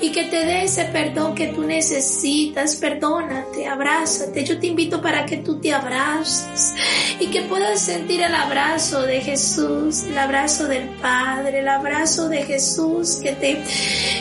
y 0.00 0.10
que 0.10 0.24
te 0.24 0.44
dé 0.44 0.64
ese 0.64 0.84
perdón 0.86 1.34
que 1.34 1.48
tú 1.48 1.62
necesitas. 1.62 2.76
Perdónate, 2.76 3.66
abrázate. 3.66 4.44
Yo 4.44 4.58
te 4.58 4.68
invito 4.68 5.00
para 5.00 5.24
que 5.26 5.38
tú 5.38 5.58
te 5.60 5.72
abraces 5.72 6.74
y 7.18 7.26
que 7.26 7.42
puedas 7.42 7.80
sentir 7.80 8.22
el 8.22 8.34
abrazo 8.34 9.02
de 9.02 9.20
Jesús, 9.20 10.04
el 10.04 10.18
abrazo 10.18 10.66
del 10.66 10.88
Padre, 11.00 11.60
el 11.60 11.68
abrazo 11.68 12.28
de 12.28 12.42
Jesús 12.42 13.16
que 13.22 13.32
te, 13.32 13.62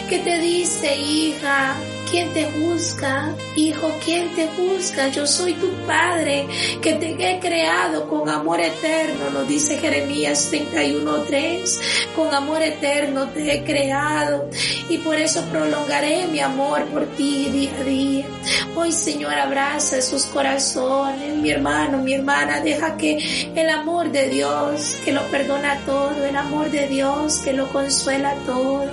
que 0.10 0.20
te 0.20 0.40
dice, 0.40 0.96
hija, 0.96 1.76
¿Quién 2.14 2.32
te 2.32 2.46
busca? 2.46 3.34
Hijo, 3.56 3.92
¿quién 4.06 4.30
te 4.36 4.46
busca? 4.56 5.08
Yo 5.08 5.26
soy 5.26 5.54
tu 5.54 5.72
Padre, 5.88 6.46
que 6.80 6.94
te 6.94 7.16
he 7.18 7.40
creado 7.40 8.08
con 8.08 8.30
amor 8.30 8.60
eterno, 8.60 9.32
nos 9.32 9.48
dice 9.48 9.80
Jeremías 9.80 10.52
31.3. 10.54 11.80
Con 12.16 12.32
amor 12.32 12.62
eterno 12.62 13.30
te 13.30 13.56
he 13.56 13.64
creado 13.64 14.48
y 14.90 15.00
por 15.00 15.16
eso 15.16 15.44
prolongaré 15.74 16.28
mi 16.28 16.40
amor 16.40 16.86
por 16.86 17.06
ti 17.16 17.50
día 17.50 17.72
a 17.80 17.84
día. 17.84 18.26
Hoy, 18.76 18.92
Señor, 18.92 19.34
abraza 19.34 20.02
sus 20.02 20.26
corazones, 20.28 21.36
mi 21.38 21.50
hermano, 21.50 21.98
mi 21.98 22.14
hermana, 22.14 22.60
deja 22.60 22.96
que 22.96 23.18
el 23.56 23.70
amor 23.70 24.12
de 24.12 24.30
Dios, 24.30 24.98
que 25.04 25.12
lo 25.12 25.24
perdona 25.32 25.80
todo, 25.86 26.26
el 26.26 26.36
amor 26.36 26.70
de 26.70 26.88
Dios, 26.88 27.40
que 27.40 27.54
lo 27.54 27.68
consuela 27.70 28.36
todo. 28.46 28.86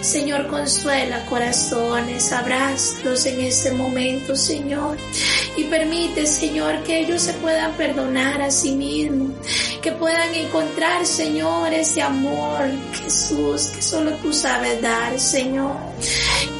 Señor, 0.00 0.48
consuela 0.48 1.24
corazones, 1.26 2.30
abraza 2.32 3.28
en 3.28 3.40
este 3.40 3.72
momento, 3.72 4.36
Señor. 4.36 4.96
Y 5.56 5.64
permite, 5.64 6.26
Señor, 6.26 6.82
que 6.84 7.00
ellos 7.00 7.22
se 7.22 7.32
puedan 7.34 7.72
perdonar 7.72 8.40
a 8.42 8.50
sí 8.50 8.72
mismos, 8.72 9.32
que 9.82 9.92
puedan 9.92 10.34
encontrar, 10.34 11.04
Señor, 11.04 11.72
ese 11.72 12.02
amor, 12.02 12.70
Jesús, 12.92 13.68
que 13.74 13.82
solo 13.82 14.12
tú 14.22 14.32
sabes 14.32 14.80
dar, 14.80 15.18
Señor. 15.18 15.76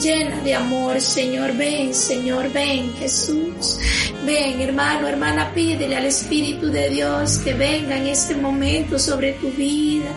Llena 0.00 0.40
de 0.42 0.54
amor, 0.54 1.00
Señor, 1.00 1.52
ven, 1.54 1.94
Señor, 1.94 2.52
ven, 2.52 2.94
Jesús. 2.94 3.78
Ven, 4.24 4.60
hermano, 4.60 5.08
hermana, 5.08 5.52
pídele 5.54 5.96
al 5.96 6.06
Espíritu 6.06 6.66
de 6.66 6.90
Dios 6.90 7.38
que 7.38 7.54
venga 7.54 7.96
en 7.96 8.06
este 8.08 8.34
momento 8.36 8.98
sobre 8.98 9.32
tu 9.32 9.50
vida 9.50 10.10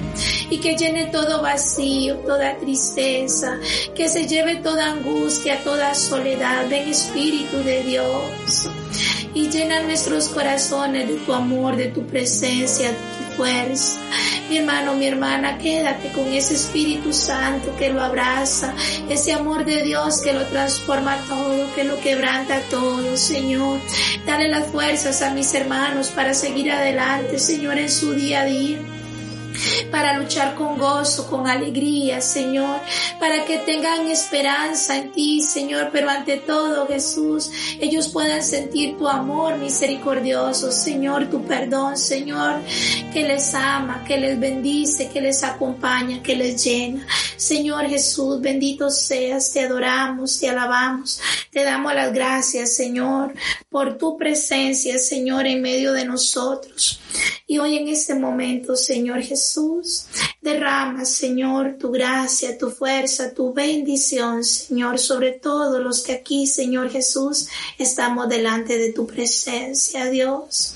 y 0.50 0.58
que 0.58 0.76
llene 0.76 1.06
todo 1.06 1.42
vacío, 1.42 2.18
toda 2.18 2.58
tristeza, 2.58 3.58
que 3.96 4.10
se 4.10 4.28
lleve 4.28 4.58
toda 4.58 4.92
angustia, 4.92 5.64
toda 5.64 5.96
soledad. 5.96 6.68
Ven, 6.70 6.90
Espíritu 6.90 7.58
de 7.64 7.84
Dios 7.84 8.70
y 9.34 9.50
llena 9.50 9.82
nuestros 9.82 10.28
corazones 10.30 11.08
de 11.08 11.16
tu 11.16 11.34
amor, 11.34 11.76
de 11.76 11.88
tu 11.88 12.06
presencia, 12.06 12.90
de 12.90 12.96
tu 12.96 13.31
Mi 14.50 14.58
hermano, 14.58 14.94
mi 14.94 15.08
hermana, 15.08 15.58
quédate 15.58 16.12
con 16.12 16.32
ese 16.32 16.54
Espíritu 16.54 17.12
Santo 17.12 17.76
que 17.76 17.90
lo 17.90 18.00
abraza, 18.00 18.74
ese 19.10 19.34
amor 19.34 19.66
de 19.66 19.82
Dios 19.82 20.22
que 20.22 20.32
lo 20.34 20.46
transforma 20.46 21.18
todo, 21.28 21.74
que 21.74 21.84
lo 21.84 22.00
quebranta 22.02 22.62
todo, 22.70 23.18
Señor. 23.18 23.80
Dale 24.28 24.48
las 24.48 24.68
fuerzas 24.68 25.24
a 25.24 25.34
mis 25.34 25.52
hermanos 25.56 26.10
para 26.10 26.36
seguir 26.36 26.72
adelante, 26.72 27.40
Señor, 27.40 27.80
en 27.80 27.90
su 27.90 28.14
día 28.14 28.42
a 28.42 28.46
día. 28.46 28.78
Para 29.90 30.18
luchar 30.18 30.56
con 30.56 30.78
gozo, 30.78 31.28
con 31.28 31.48
alegría, 31.48 32.22
Señor, 32.22 32.80
para 33.20 33.46
que 33.46 33.58
tengan 33.60 34.08
esperanza 34.08 34.98
en 34.98 35.12
ti, 35.12 35.42
Señor, 35.42 35.90
pero 35.92 36.10
ante 36.10 36.38
todo, 36.38 36.88
Jesús, 36.88 37.50
ellos 37.80 38.10
puedan 38.10 38.44
sentir 38.44 38.98
tu 38.98 39.08
amor 39.08 39.58
misericordioso, 39.58 40.72
Señor, 40.72 41.30
tu 41.30 41.44
perdón, 41.46 41.98
Señor, 41.98 42.62
que 43.14 43.24
les 43.24 43.54
ama, 43.54 44.04
que 44.06 44.18
les 44.18 44.40
bendice, 44.40 45.10
que 45.10 45.22
les 45.22 45.44
acompaña, 45.44 46.22
que 46.22 46.36
les 46.36 46.64
llena. 46.64 47.06
Señor 47.38 47.88
Jesús, 47.88 48.40
bendito 48.40 48.90
seas, 48.90 49.52
te 49.52 49.62
adoramos, 49.62 50.40
te 50.40 50.50
alabamos, 50.50 51.20
te 51.50 51.64
damos 51.64 51.94
las 51.94 52.14
gracias, 52.14 52.76
Señor, 52.76 53.34
por 53.70 53.98
tu 53.98 54.18
presencia, 54.18 54.98
Señor, 55.00 55.48
en 55.48 55.62
medio 55.62 55.94
de 55.94 56.06
nosotros. 56.06 57.00
Y 57.48 57.58
hoy 57.58 57.78
en 57.78 57.88
este 57.88 58.16
momento, 58.16 58.76
Señor 58.76 59.22
Jesús, 59.22 59.71
derrama, 60.42 61.06
Señor, 61.06 61.78
tu 61.80 61.92
gracia, 61.92 62.58
tu 62.58 62.72
fuerza, 62.72 63.34
tu 63.34 63.54
bendición, 63.54 64.44
Señor, 64.44 64.98
sobre 64.98 65.34
todos 65.34 65.82
los 65.82 66.02
que 66.02 66.14
aquí, 66.14 66.48
Señor 66.48 66.90
Jesús, 66.90 67.48
estamos 67.78 68.28
delante 68.28 68.78
de 68.78 68.92
tu 68.92 69.06
presencia, 69.06 70.10
Dios. 70.10 70.76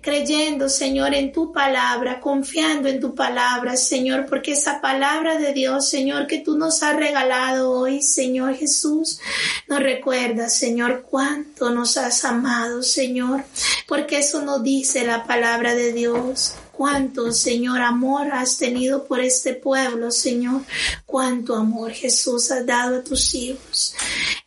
Creyendo, 0.00 0.68
Señor, 0.68 1.14
en 1.14 1.32
tu 1.32 1.52
palabra, 1.52 2.20
confiando 2.20 2.88
en 2.88 3.00
tu 3.00 3.14
palabra, 3.14 3.76
Señor, 3.76 4.26
porque 4.28 4.52
esa 4.52 4.80
palabra 4.80 5.38
de 5.38 5.52
Dios, 5.52 5.88
Señor, 5.88 6.26
que 6.26 6.40
tú 6.40 6.58
nos 6.58 6.82
has 6.82 6.96
regalado 6.96 7.70
hoy, 7.70 8.02
Señor 8.02 8.56
Jesús, 8.56 9.20
nos 9.68 9.80
recuerda, 9.80 10.48
Señor, 10.48 11.06
cuánto 11.08 11.70
nos 11.70 11.96
has 11.96 12.24
amado, 12.24 12.82
Señor, 12.82 13.44
porque 13.86 14.18
eso 14.18 14.42
nos 14.42 14.62
dice 14.62 15.06
la 15.06 15.24
palabra 15.24 15.74
de 15.74 15.92
Dios. 15.92 16.54
Cuánto, 16.76 17.32
Señor, 17.32 17.80
amor 17.80 18.32
has 18.32 18.58
tenido 18.58 19.04
por 19.04 19.20
este 19.20 19.54
pueblo, 19.54 20.10
Señor. 20.10 20.62
Cuánto 21.06 21.54
amor 21.54 21.92
Jesús 21.92 22.50
has 22.50 22.66
dado 22.66 22.96
a 22.96 23.04
tus 23.04 23.34
hijos. 23.36 23.94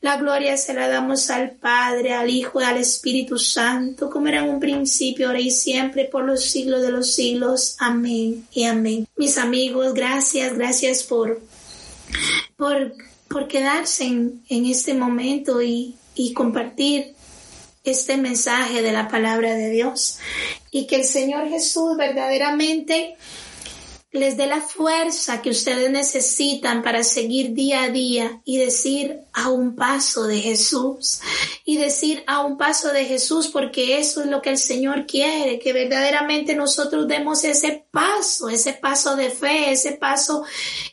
La 0.02 0.18
gloria 0.18 0.58
se 0.58 0.74
la 0.74 0.90
damos 0.90 1.30
al 1.30 1.52
Padre, 1.52 2.14
al 2.14 2.30
Hijo 2.30 2.60
y 2.60 2.66
al 2.66 2.78
Espíritu 2.78 3.40
Santo, 3.40 4.10
como 4.10 4.28
era 4.28 4.44
en 4.44 4.50
un 4.50 4.60
principio, 4.60 5.28
ahora 5.28 5.40
y 5.40 5.52
siempre, 5.52 6.06
por 6.06 6.26
los 6.26 6.44
siglos 6.44 6.82
de 6.82 6.92
los 6.92 7.14
siglos. 7.14 7.78
Amén 7.80 8.46
y 8.52 8.66
amén. 8.66 9.08
Mis 9.16 9.38
amigos, 9.38 9.94
gracias, 9.94 10.54
gracias 10.54 11.04
por, 11.04 11.42
por, 12.58 12.94
por 13.30 13.48
quedarse 13.48 14.04
en, 14.04 14.44
en 14.50 14.66
este 14.66 14.94
momento 14.94 15.62
y, 15.62 15.96
y 16.14 16.34
compartir 16.34 17.16
este 17.92 18.18
mensaje 18.18 18.82
de 18.82 18.92
la 18.92 19.08
palabra 19.08 19.54
de 19.54 19.70
Dios 19.70 20.20
y 20.72 20.88
que 20.88 20.98
el 20.98 21.06
Señor 21.06 21.50
Jesús 21.50 21.96
verdaderamente 21.98 23.18
les 24.18 24.38
dé 24.38 24.48
la 24.48 24.62
fuerza 24.62 25.42
que 25.42 25.50
ustedes 25.50 25.90
necesitan 25.90 26.84
para 26.84 27.04
seguir 27.04 27.54
día 27.54 27.84
a 27.84 27.90
día 27.90 28.42
y 28.46 28.58
decir 28.58 29.20
a 29.34 29.50
un 29.50 29.76
paso 29.76 30.24
de 30.24 30.40
Jesús 30.40 31.20
y 31.66 31.78
decir 31.78 32.24
a 32.28 32.46
un 32.46 32.58
paso 32.58 32.92
de 32.92 33.06
Jesús 33.06 33.48
porque 33.48 34.00
eso 34.00 34.22
es 34.22 34.28
lo 34.28 34.42
que 34.42 34.50
el 34.50 34.58
Señor 34.58 35.06
quiere, 35.06 35.60
que 35.60 35.74
verdaderamente 35.74 36.56
nosotros 36.56 37.08
demos 37.08 37.44
ese 37.44 37.86
paso, 37.92 38.50
ese 38.50 38.74
paso 38.74 39.16
de 39.16 39.30
fe, 39.30 39.72
ese 39.72 39.94
paso, 39.94 40.44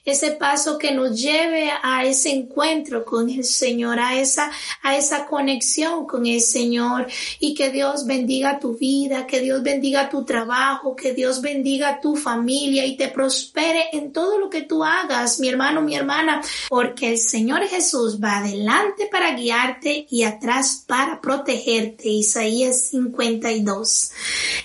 ese 0.05 0.33
paso 0.33 0.79
que 0.79 0.93
nos 0.93 1.21
lleve 1.21 1.71
a 1.83 2.05
ese 2.05 2.31
encuentro 2.31 3.05
con 3.05 3.31
el 3.31 3.45
Señor, 3.45 3.99
a 4.01 4.19
esa, 4.19 4.51
a 4.83 4.97
esa 4.97 5.27
conexión 5.27 6.07
con 6.07 6.27
el 6.27 6.41
Señor. 6.41 7.07
Y 7.39 7.55
que 7.55 7.71
Dios 7.71 8.07
bendiga 8.07 8.59
tu 8.59 8.77
vida, 8.77 9.27
que 9.27 9.41
Dios 9.41 9.63
bendiga 9.63 10.09
tu 10.09 10.25
trabajo, 10.25 10.97
que 10.97 11.15
Dios 11.15 11.41
bendiga 11.41 12.01
tu 12.01 12.17
familia 12.17 12.85
y 12.85 12.97
te 12.97 13.09
prospere 13.14 13.88
en 13.92 14.12
todo 14.12 14.38
lo 14.38 14.50
que 14.50 14.62
tú 14.62 14.85
hagas, 14.85 15.40
mi 15.40 15.48
hermano, 15.48 15.81
mi 15.81 15.94
hermana, 15.94 16.42
porque 16.68 17.12
el 17.12 17.18
Señor 17.18 17.62
Jesús 17.62 18.22
va 18.22 18.38
adelante 18.38 19.09
para 19.11 19.35
guiarte 19.35 20.07
y 20.11 20.24
atrás 20.24 20.85
para 20.87 21.20
protegerte. 21.20 22.09
Isaías 22.09 22.88
52. 22.90 24.11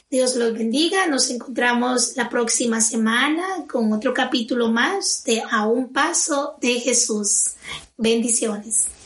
Dios 0.09 0.35
los 0.35 0.53
bendiga. 0.53 1.07
Nos 1.07 1.29
encontramos 1.29 2.17
la 2.17 2.27
próxima 2.27 2.81
semana 2.81 3.65
con 3.71 3.93
otro 3.93 4.13
capítulo 4.13 4.69
más 4.69 5.23
de 5.23 5.41
A 5.49 5.67
un 5.67 5.93
paso 5.93 6.55
de 6.59 6.79
Jesús. 6.79 7.51
Bendiciones. 7.97 8.98